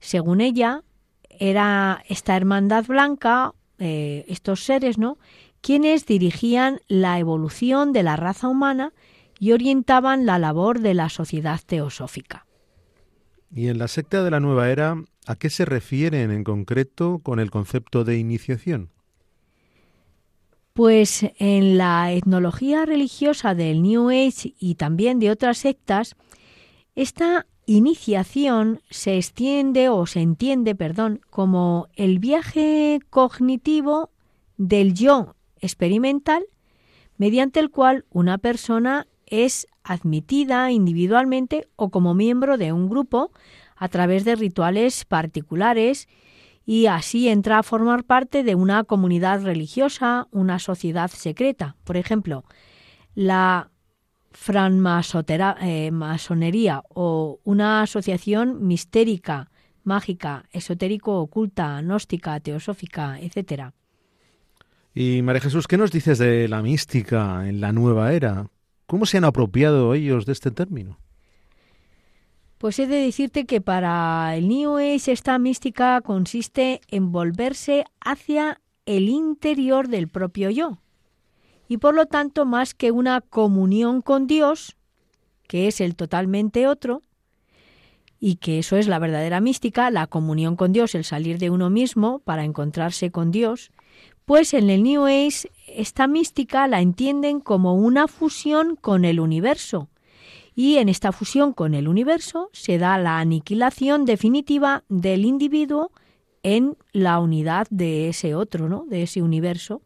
Según 0.00 0.40
ella, 0.40 0.82
era 1.30 2.02
esta 2.08 2.36
Hermandad 2.36 2.86
Blanca, 2.86 3.54
eh, 3.78 4.24
estos 4.26 4.64
seres, 4.64 4.98
¿no?, 4.98 5.16
quienes 5.60 6.06
dirigían 6.06 6.80
la 6.88 7.18
evolución 7.20 7.92
de 7.92 8.02
la 8.02 8.16
raza 8.16 8.48
humana 8.48 8.92
y 9.38 9.52
orientaban 9.52 10.26
la 10.26 10.38
labor 10.38 10.80
de 10.80 10.94
la 10.94 11.08
sociedad 11.08 11.60
teosófica. 11.64 12.46
¿Y 13.54 13.68
en 13.68 13.78
la 13.78 13.88
secta 13.88 14.22
de 14.22 14.30
la 14.30 14.40
nueva 14.40 14.70
era 14.70 15.02
a 15.26 15.36
qué 15.36 15.50
se 15.50 15.64
refieren 15.64 16.30
en 16.30 16.44
concreto 16.44 17.20
con 17.22 17.40
el 17.40 17.50
concepto 17.50 18.04
de 18.04 18.18
iniciación? 18.18 18.90
Pues 20.74 21.26
en 21.38 21.76
la 21.76 22.12
etnología 22.12 22.86
religiosa 22.86 23.54
del 23.54 23.82
New 23.82 24.10
Age 24.10 24.54
y 24.58 24.76
también 24.76 25.18
de 25.18 25.30
otras 25.30 25.58
sectas, 25.58 26.14
esta 26.94 27.46
iniciación 27.66 28.80
se 28.88 29.16
extiende 29.16 29.88
o 29.88 30.06
se 30.06 30.20
entiende, 30.20 30.74
perdón, 30.74 31.20
como 31.30 31.88
el 31.94 32.18
viaje 32.18 33.00
cognitivo 33.10 34.10
del 34.56 34.94
yo 34.94 35.34
experimental 35.60 36.44
mediante 37.16 37.60
el 37.60 37.70
cual 37.70 38.04
una 38.10 38.38
persona 38.38 39.06
es 39.30 39.66
admitida 39.82 40.70
individualmente 40.70 41.68
o 41.76 41.90
como 41.90 42.14
miembro 42.14 42.58
de 42.58 42.72
un 42.72 42.88
grupo 42.88 43.32
a 43.76 43.88
través 43.88 44.24
de 44.24 44.36
rituales 44.36 45.04
particulares 45.04 46.08
y 46.66 46.86
así 46.86 47.28
entra 47.28 47.58
a 47.58 47.62
formar 47.62 48.04
parte 48.04 48.42
de 48.42 48.54
una 48.54 48.84
comunidad 48.84 49.42
religiosa, 49.42 50.28
una 50.30 50.58
sociedad 50.58 51.10
secreta. 51.10 51.76
Por 51.84 51.96
ejemplo, 51.96 52.44
la 53.14 53.70
francmasonería 54.32 55.56
eh, 55.62 55.90
o 56.90 57.40
una 57.44 57.82
asociación 57.82 58.66
mistérica, 58.66 59.50
mágica, 59.82 60.44
esotérico, 60.52 61.20
oculta, 61.20 61.80
gnóstica, 61.80 62.38
teosófica, 62.40 63.18
etc. 63.18 63.72
Y 64.94 65.22
María 65.22 65.40
Jesús, 65.40 65.66
¿qué 65.66 65.78
nos 65.78 65.90
dices 65.90 66.18
de 66.18 66.48
la 66.48 66.60
mística 66.60 67.48
en 67.48 67.60
la 67.60 67.72
nueva 67.72 68.12
era? 68.12 68.46
¿Cómo 68.88 69.04
se 69.04 69.18
han 69.18 69.24
apropiado 69.24 69.92
ellos 69.92 70.24
de 70.24 70.32
este 70.32 70.50
término? 70.50 70.98
Pues 72.56 72.78
he 72.78 72.86
de 72.86 72.96
decirte 72.96 73.44
que 73.44 73.60
para 73.60 74.34
el 74.34 74.48
New 74.48 74.78
Age 74.78 75.12
esta 75.12 75.38
mística 75.38 76.00
consiste 76.00 76.80
en 76.88 77.12
volverse 77.12 77.84
hacia 78.00 78.62
el 78.86 79.10
interior 79.10 79.88
del 79.88 80.08
propio 80.08 80.48
yo. 80.48 80.78
Y 81.68 81.76
por 81.76 81.94
lo 81.94 82.06
tanto, 82.06 82.46
más 82.46 82.72
que 82.72 82.90
una 82.90 83.20
comunión 83.20 84.00
con 84.00 84.26
Dios, 84.26 84.74
que 85.46 85.68
es 85.68 85.82
el 85.82 85.94
totalmente 85.94 86.66
otro, 86.66 87.02
y 88.18 88.36
que 88.36 88.58
eso 88.58 88.78
es 88.78 88.88
la 88.88 88.98
verdadera 88.98 89.42
mística, 89.42 89.90
la 89.90 90.06
comunión 90.06 90.56
con 90.56 90.72
Dios, 90.72 90.94
el 90.94 91.04
salir 91.04 91.36
de 91.36 91.50
uno 91.50 91.68
mismo 91.68 92.20
para 92.20 92.42
encontrarse 92.42 93.10
con 93.10 93.32
Dios, 93.32 93.70
pues 94.24 94.54
en 94.54 94.70
el 94.70 94.82
New 94.82 95.04
Age 95.04 95.50
esta 95.74 96.06
mística 96.06 96.66
la 96.68 96.80
entienden 96.80 97.40
como 97.40 97.74
una 97.74 98.08
fusión 98.08 98.76
con 98.76 99.04
el 99.04 99.20
universo. 99.20 99.88
Y 100.54 100.78
en 100.78 100.88
esta 100.88 101.12
fusión 101.12 101.52
con 101.52 101.74
el 101.74 101.86
universo 101.86 102.50
se 102.52 102.78
da 102.78 102.98
la 102.98 103.20
aniquilación 103.20 104.04
definitiva 104.04 104.82
del 104.88 105.24
individuo 105.24 105.92
en 106.42 106.76
la 106.92 107.20
unidad 107.20 107.66
de 107.70 108.08
ese 108.08 108.34
otro, 108.34 108.68
¿no? 108.68 108.84
de 108.86 109.02
ese 109.02 109.22
universo. 109.22 109.82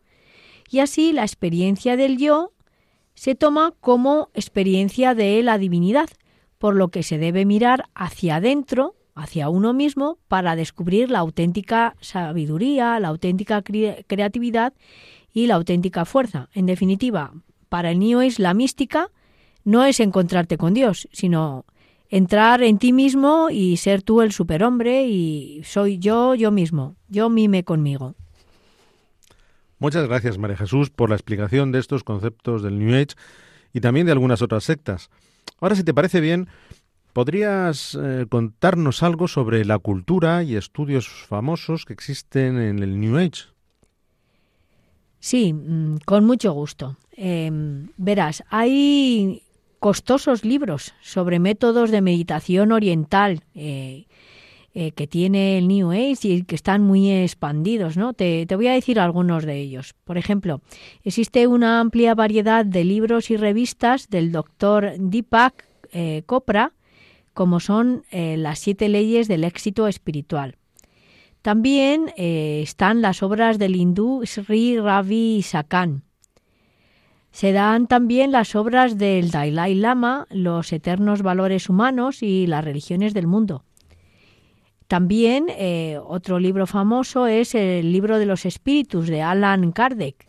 Y 0.70 0.78
así 0.78 1.12
la 1.12 1.22
experiencia 1.22 1.96
del 1.96 2.16
yo 2.16 2.52
se 3.14 3.34
toma 3.34 3.74
como 3.80 4.30
experiencia 4.34 5.14
de 5.14 5.42
la 5.42 5.58
divinidad, 5.58 6.08
por 6.58 6.74
lo 6.74 6.88
que 6.88 7.02
se 7.02 7.18
debe 7.18 7.44
mirar 7.44 7.84
hacia 7.94 8.36
adentro, 8.36 8.94
hacia 9.14 9.50
uno 9.50 9.74
mismo, 9.74 10.18
para 10.28 10.56
descubrir 10.56 11.10
la 11.10 11.18
auténtica 11.18 11.96
sabiduría, 12.00 12.98
la 13.00 13.08
auténtica 13.08 13.62
creatividad 13.62 14.72
y 15.32 15.46
la 15.46 15.54
auténtica 15.54 16.04
fuerza. 16.04 16.48
En 16.54 16.66
definitiva, 16.66 17.32
para 17.68 17.90
el 17.90 17.98
niño 17.98 18.22
es 18.22 18.38
la 18.38 18.54
mística 18.54 19.10
no 19.64 19.84
es 19.84 20.00
encontrarte 20.00 20.56
con 20.56 20.74
Dios, 20.74 21.08
sino 21.12 21.64
entrar 22.08 22.62
en 22.62 22.78
ti 22.78 22.92
mismo 22.92 23.48
y 23.50 23.76
ser 23.76 24.02
tú 24.02 24.20
el 24.20 24.32
superhombre 24.32 25.06
y 25.06 25.62
soy 25.64 25.98
yo, 25.98 26.34
yo 26.34 26.50
mismo, 26.50 26.96
yo 27.08 27.30
mime 27.30 27.64
conmigo. 27.64 28.14
Muchas 29.78 30.06
gracias, 30.06 30.38
María 30.38 30.56
Jesús, 30.56 30.90
por 30.90 31.08
la 31.10 31.16
explicación 31.16 31.72
de 31.72 31.80
estos 31.80 32.04
conceptos 32.04 32.62
del 32.62 32.78
New 32.78 32.94
Age 32.94 33.16
y 33.72 33.80
también 33.80 34.06
de 34.06 34.12
algunas 34.12 34.42
otras 34.42 34.64
sectas. 34.64 35.10
Ahora, 35.60 35.74
si 35.74 35.82
te 35.82 35.94
parece 35.94 36.20
bien, 36.20 36.48
¿podrías 37.12 37.98
eh, 38.00 38.26
contarnos 38.28 39.02
algo 39.02 39.26
sobre 39.26 39.64
la 39.64 39.78
cultura 39.78 40.42
y 40.42 40.56
estudios 40.56 41.08
famosos 41.08 41.84
que 41.84 41.92
existen 41.92 42.60
en 42.60 42.80
el 42.80 43.00
New 43.00 43.16
Age? 43.16 43.51
Sí, 45.22 45.52
mm, 45.52 45.98
con 46.04 46.24
mucho 46.24 46.52
gusto. 46.52 46.96
Em, 47.12 47.90
verás, 47.96 48.42
hay 48.50 49.42
costosos 49.78 50.44
libros 50.44 50.94
sobre 51.00 51.38
métodos 51.38 51.92
de 51.92 52.00
meditación 52.00 52.72
oriental 52.72 53.44
eh, 53.54 54.06
eh, 54.74 54.90
que 54.90 55.06
tiene 55.06 55.58
el 55.58 55.68
New 55.68 55.92
Age 55.92 56.26
y 56.28 56.42
que 56.42 56.56
están 56.56 56.82
muy 56.82 57.08
expandidos, 57.12 57.96
¿no? 57.96 58.14
Te, 58.14 58.46
voy 58.56 58.66
a 58.66 58.72
decir 58.72 58.98
algunos 58.98 59.44
de 59.44 59.60
ellos. 59.60 59.94
Por 60.04 60.18
ejemplo, 60.18 60.60
existe 61.04 61.46
una 61.46 61.78
amplia 61.78 62.16
variedad 62.16 62.66
de 62.66 62.82
libros 62.82 63.30
y 63.30 63.36
revistas 63.36 64.10
del 64.10 64.32
doctor 64.32 64.90
Deepak 64.98 65.68
eh, 65.92 66.24
Chopra, 66.28 66.72
como 67.32 67.60
son 67.60 68.04
las 68.10 68.58
siete 68.58 68.88
leyes 68.88 69.28
del 69.28 69.44
éxito 69.44 69.86
espiritual. 69.86 70.56
También 71.43 72.12
están 72.16 73.03
las 73.03 73.22
obras 73.22 73.59
del 73.59 73.76
hindú 73.76 74.22
Sri 74.24 74.78
Ravi 74.78 75.43
Sakhan. 75.43 76.05
Se 77.32 77.53
dan 77.53 77.88
también 77.88 78.30
las 78.30 78.55
obras 78.55 78.99
del 78.99 79.30
Dalai 79.30 79.74
Lama, 79.74 80.26
los 80.30 80.72
eternos 80.72 81.22
valores 81.22 81.68
humanos 81.68 82.22
y 82.22 82.47
las 82.47 82.64
religiones 82.64 83.14
del 83.14 83.26
mundo. 83.26 83.64
También 84.86 85.47
eh, 85.49 85.99
otro 86.05 86.38
libro 86.38 86.66
famoso 86.66 87.26
es 87.26 87.55
el 87.55 87.90
libro 87.90 88.18
de 88.18 88.26
los 88.26 88.45
espíritus 88.45 89.07
de 89.07 89.22
Alan 89.22 89.72
Kardec. 89.72 90.28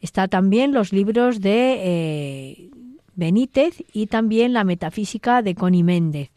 Está 0.00 0.28
también 0.28 0.72
los 0.72 0.92
libros 0.92 1.40
de 1.40 1.80
eh, 1.82 2.70
Benítez 3.16 3.82
y 3.92 4.06
también 4.06 4.52
la 4.52 4.62
metafísica 4.62 5.42
de 5.42 5.56
Connie 5.56 5.82
Méndez. 5.82 6.30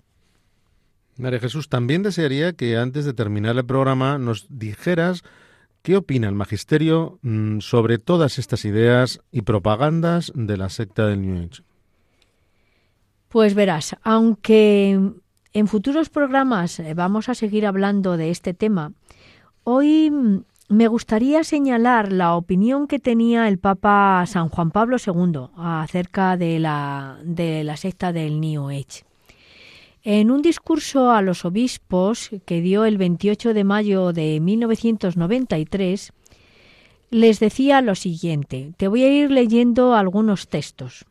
María 1.19 1.39
Jesús, 1.39 1.69
también 1.69 2.01
desearía 2.01 2.53
que 2.53 2.77
antes 2.77 3.05
de 3.05 3.13
terminar 3.13 3.57
el 3.57 3.65
programa 3.65 4.17
nos 4.17 4.47
dijeras 4.49 5.23
qué 5.81 5.97
opina 5.97 6.27
el 6.27 6.35
magisterio 6.35 7.19
mm, 7.21 7.59
sobre 7.59 7.97
todas 7.97 8.39
estas 8.39 8.65
ideas 8.65 9.21
y 9.31 9.41
propagandas 9.41 10.31
de 10.35 10.57
la 10.57 10.69
secta 10.69 11.07
del 11.07 11.21
New 11.21 11.43
Age. 11.43 11.63
Pues 13.27 13.53
verás, 13.53 13.95
aunque 14.03 14.99
en 15.53 15.67
futuros 15.67 16.09
programas 16.09 16.79
eh, 16.79 16.93
vamos 16.93 17.29
a 17.29 17.35
seguir 17.35 17.65
hablando 17.65 18.17
de 18.17 18.31
este 18.31 18.53
tema. 18.53 18.93
Hoy 19.63 20.09
mm, 20.09 20.43
me 20.69 20.87
gustaría 20.87 21.43
señalar 21.43 22.13
la 22.13 22.35
opinión 22.35 22.87
que 22.87 22.99
tenía 22.99 23.47
el 23.47 23.59
Papa 23.59 24.23
San 24.25 24.49
Juan 24.49 24.71
Pablo 24.71 24.97
II 25.05 25.49
acerca 25.57 26.37
de 26.37 26.59
la, 26.59 27.19
de 27.23 27.63
la 27.63 27.75
secta 27.75 28.13
del 28.13 28.39
New 28.39 28.69
Age. 28.69 29.08
En 30.11 30.31
un 30.31 30.41
discurso 30.41 31.11
a 31.11 31.21
los 31.21 31.45
obispos 31.45 32.31
que 32.47 32.61
dio 32.61 32.83
el 32.83 32.97
28 32.97 33.53
de 33.53 33.63
mayo 33.63 34.11
de 34.11 34.39
1993, 34.39 36.13
les 37.11 37.39
decía 37.39 37.81
lo 37.81 37.93
siguiente. 37.93 38.73
Te 38.77 38.87
voy 38.87 39.03
a 39.03 39.13
ir 39.13 39.29
leyendo 39.29 39.93
algunos 39.93 40.47
textos. 40.47 41.05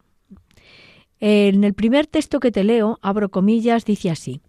En 1.20 1.62
el 1.62 1.74
primer 1.74 2.08
texto 2.08 2.40
que 2.40 2.50
te 2.50 2.64
leo, 2.64 2.98
abro 3.00 3.28
comillas, 3.28 3.84
dice 3.84 4.10
así. 4.10 4.40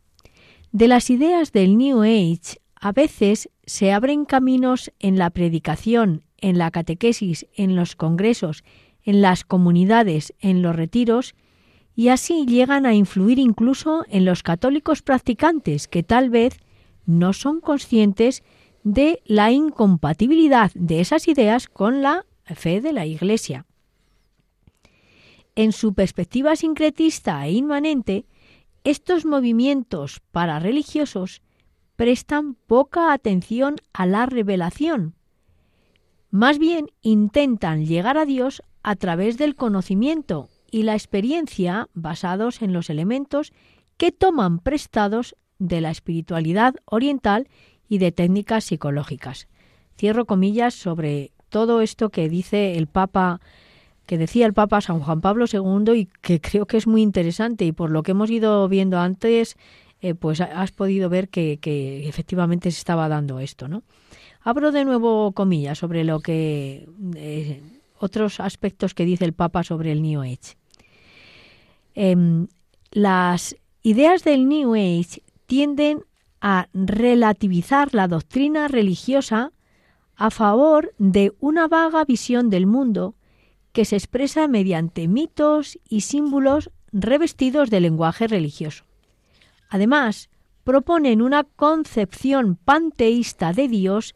De 0.72 0.88
las 0.88 1.12
ideas 1.12 1.52
del 1.52 1.78
New 1.78 2.02
Age 2.02 2.58
a 2.74 2.91
veces 2.91 3.52
se 3.68 3.91
abren 3.91 4.26
caminos 4.26 4.91
en 4.97 5.20
la 5.20 5.30
predicación, 5.30 6.24
en 6.38 6.58
la 6.58 6.72
catequesis, 6.72 7.45
en 7.54 7.76
los 7.76 7.95
congresos, 7.95 8.64
en 9.04 9.22
las 9.22 9.43
comunidades, 9.43 10.34
en 10.39 10.64
los 10.64 10.76
retiros, 10.76 11.36
y 12.00 12.08
así 12.08 12.45
llegan 12.45 12.86
a 12.86 12.93
influir 12.93 13.39
incluso 13.39 14.06
en 14.08 14.24
los 14.24 14.41
católicos 14.41 15.02
practicantes 15.02 15.89
que 15.89 16.02
tal 16.02 16.30
vez 16.30 16.58
no 17.06 17.34
son 17.34 17.60
conscientes 17.60 18.41
de 18.86 19.22
la 19.26 19.52
incompatibilidad 19.52 20.72
de 20.76 21.02
esas 21.02 21.28
ideas 21.28 21.68
con 21.68 22.02
la 22.02 22.26
fe 22.45 22.80
de 22.80 22.93
la 22.93 23.06
Iglesia. 23.06 23.66
En 25.56 25.74
su 25.74 25.93
perspectiva 25.93 26.56
sincretista 26.56 27.45
e 27.45 27.52
inmanente, 27.52 28.26
estos 28.86 29.26
movimientos 29.26 30.22
parareligiosos 30.32 31.41
prestan 31.97 32.54
poca 32.54 33.12
atención 33.12 33.76
a 33.91 34.06
la 34.06 34.26
revelación. 34.26 35.16
Más 36.32 36.60
bien 36.60 36.91
intentan 37.02 37.86
llegar 37.86 38.18
a 38.18 38.24
Dios 38.24 38.64
a 38.84 38.95
través 38.95 39.38
del 39.38 39.58
conocimiento 39.58 40.47
y 40.72 40.84
la 40.84 40.94
experiencia 40.94 41.90
basados 41.94 42.62
en 42.62 42.74
los 42.74 42.90
elementos 42.90 43.54
que 43.98 44.12
toman 44.12 44.60
prestados 44.60 45.36
de 45.60 45.82
la 45.82 45.92
espiritualidad 45.92 46.76
oriental 46.86 47.48
y 47.88 47.98
de 47.98 48.12
técnicas 48.12 48.64
psicológicas. 48.64 49.48
Cierro 49.98 50.26
comillas 50.26 50.74
sobre 50.74 51.32
todo 51.50 51.82
esto 51.82 52.10
que 52.10 52.30
dice 52.30 52.78
el 52.78 52.88
Papa 52.88 53.42
que 54.06 54.18
decía 54.18 54.48
el 54.48 54.54
Papa 54.54 54.82
San 54.82 55.02
Juan 55.02 55.22
Pablo 55.22 55.46
II 55.52 55.94
y 55.94 56.08
que 56.22 56.42
creo 56.42 56.66
que 56.66 56.78
es 56.78 56.88
muy 56.88 57.04
interesante 57.04 57.66
y 57.66 57.72
por 57.72 57.92
lo 57.92 58.02
que 58.02 58.12
hemos 58.12 58.32
ido 58.32 58.68
viendo 58.68 58.98
antes, 58.98 59.56
eh, 60.02 60.16
pues 60.16 60.42
has 60.42 60.72
podido 60.72 61.10
ver 61.10 61.30
que, 61.30 61.60
efectivamente 62.08 62.72
se 62.72 62.80
estaba 62.80 63.08
dando 63.08 63.40
esto, 63.40 63.68
¿no? 63.68 63.84
Abro 64.42 64.72
de 64.72 64.84
nuevo 64.84 65.34
comillas 65.34 65.78
sobre 65.78 66.04
lo 66.06 66.22
que 66.22 66.88
eh, 67.18 67.62
otros 68.00 68.39
aspectos 68.39 68.93
que 68.93 69.06
dice 69.06 69.26
el 69.26 69.34
Papa 69.34 69.64
sobre 69.64 69.91
el 69.91 70.02
New 70.02 70.22
Age. 70.22 70.56
Em, 71.93 72.47
las 72.91 73.56
ideas 73.84 74.24
del 74.24 74.47
New 74.47 74.74
Age 74.74 75.22
tienden 75.45 76.04
a 76.41 76.70
relativizar 76.74 77.93
la 77.93 78.08
doctrina 78.08 78.68
religiosa 78.68 79.52
a 80.16 80.32
favor 80.32 80.93
de 80.97 81.34
una 81.39 81.68
vaga 81.68 82.06
visión 82.06 82.50
del 82.50 82.66
mundo 82.66 83.16
que 83.74 83.86
se 83.86 83.95
expresa 83.95 84.47
mediante 84.47 85.08
mitos 85.08 85.78
y 85.88 86.02
símbolos 86.02 86.72
revestidos 86.91 87.70
de 87.70 87.82
lenguaje 87.82 88.28
religioso. 88.28 88.86
Además, 89.70 90.30
proponen 90.64 91.22
una 91.22 91.43
concepción 91.43 92.56
panteísta 92.56 93.54
de 93.54 93.68
Dios 93.68 94.16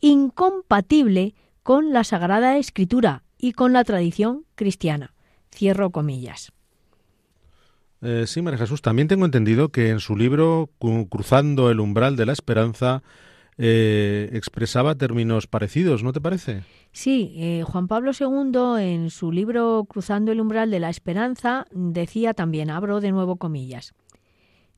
incompatible 0.00 1.34
con 1.62 1.92
la 1.92 2.04
Sagrada 2.04 2.58
Escritura 2.58 3.23
y 3.44 3.52
con 3.52 3.74
la 3.74 3.84
tradición 3.84 4.46
cristiana. 4.54 5.12
Cierro 5.54 5.90
comillas. 5.90 6.50
Eh, 8.00 8.24
sí, 8.26 8.40
María 8.40 8.56
Jesús, 8.56 8.80
también 8.80 9.06
tengo 9.06 9.26
entendido 9.26 9.68
que 9.68 9.90
en 9.90 10.00
su 10.00 10.16
libro 10.16 10.70
Cruzando 11.10 11.70
el 11.70 11.78
umbral 11.78 12.16
de 12.16 12.24
la 12.24 12.32
esperanza 12.32 13.02
eh, 13.58 14.30
expresaba 14.32 14.94
términos 14.94 15.46
parecidos, 15.46 16.02
¿no 16.02 16.14
te 16.14 16.22
parece? 16.22 16.62
Sí, 16.92 17.34
eh, 17.36 17.64
Juan 17.66 17.86
Pablo 17.86 18.12
II 18.18 18.82
en 18.82 19.10
su 19.10 19.30
libro 19.30 19.84
Cruzando 19.90 20.32
el 20.32 20.40
umbral 20.40 20.70
de 20.70 20.80
la 20.80 20.88
esperanza 20.88 21.66
decía 21.70 22.32
también, 22.32 22.70
abro 22.70 23.02
de 23.02 23.12
nuevo 23.12 23.36
comillas, 23.36 23.92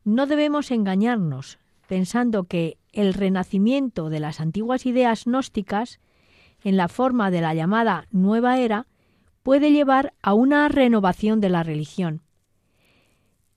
No 0.02 0.26
debemos 0.26 0.72
engañarnos 0.72 1.60
pensando 1.86 2.44
que 2.44 2.78
el 2.92 3.14
renacimiento 3.14 4.10
de 4.10 4.18
las 4.18 4.40
antiguas 4.40 4.86
ideas 4.86 5.24
gnósticas, 5.24 6.00
en 6.66 6.76
la 6.76 6.88
forma 6.88 7.30
de 7.30 7.40
la 7.40 7.54
llamada 7.54 8.08
nueva 8.10 8.58
era, 8.58 8.88
puede 9.44 9.70
llevar 9.70 10.14
a 10.20 10.34
una 10.34 10.68
renovación 10.68 11.40
de 11.40 11.48
la 11.48 11.62
religión. 11.62 12.22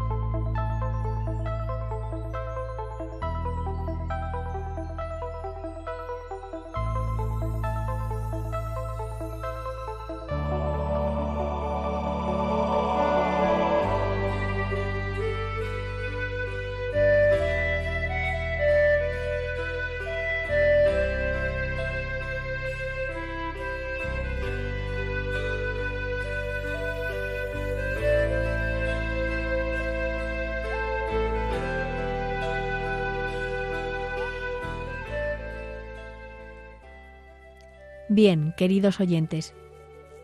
Bien, 38.08 38.54
queridos 38.56 39.00
oyentes, 39.00 39.54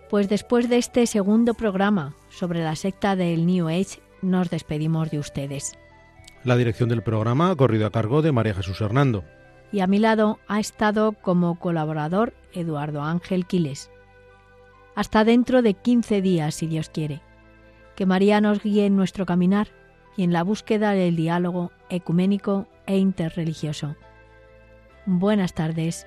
pues 0.08 0.30
después 0.30 0.70
de 0.70 0.78
este 0.78 1.06
segundo 1.06 1.52
programa 1.52 2.14
sobre 2.30 2.64
la 2.64 2.76
secta 2.76 3.14
del 3.14 3.44
New 3.44 3.68
Age, 3.68 4.00
nos 4.22 4.48
despedimos 4.48 5.10
de 5.10 5.18
ustedes. 5.18 5.76
La 6.44 6.56
dirección 6.56 6.88
del 6.88 7.02
programa 7.02 7.50
ha 7.50 7.56
corrido 7.56 7.86
a 7.86 7.90
cargo 7.90 8.22
de 8.22 8.32
María 8.32 8.54
Jesús 8.54 8.80
Hernando. 8.80 9.22
Y 9.70 9.80
a 9.80 9.86
mi 9.86 9.98
lado 9.98 10.38
ha 10.48 10.60
estado 10.60 11.12
como 11.12 11.58
colaborador 11.58 12.32
Eduardo 12.54 13.02
Ángel 13.02 13.44
Quiles. 13.44 13.90
Hasta 14.94 15.24
dentro 15.24 15.60
de 15.60 15.74
15 15.74 16.22
días, 16.22 16.54
si 16.54 16.66
Dios 16.66 16.88
quiere. 16.88 17.20
Que 17.96 18.06
María 18.06 18.40
nos 18.40 18.62
guíe 18.62 18.86
en 18.86 18.96
nuestro 18.96 19.26
caminar 19.26 19.68
y 20.16 20.22
en 20.22 20.32
la 20.32 20.42
búsqueda 20.42 20.92
del 20.92 21.16
diálogo 21.16 21.70
ecuménico 21.90 22.66
e 22.86 22.96
interreligioso. 22.96 23.94
Buenas 25.04 25.52
tardes 25.52 26.06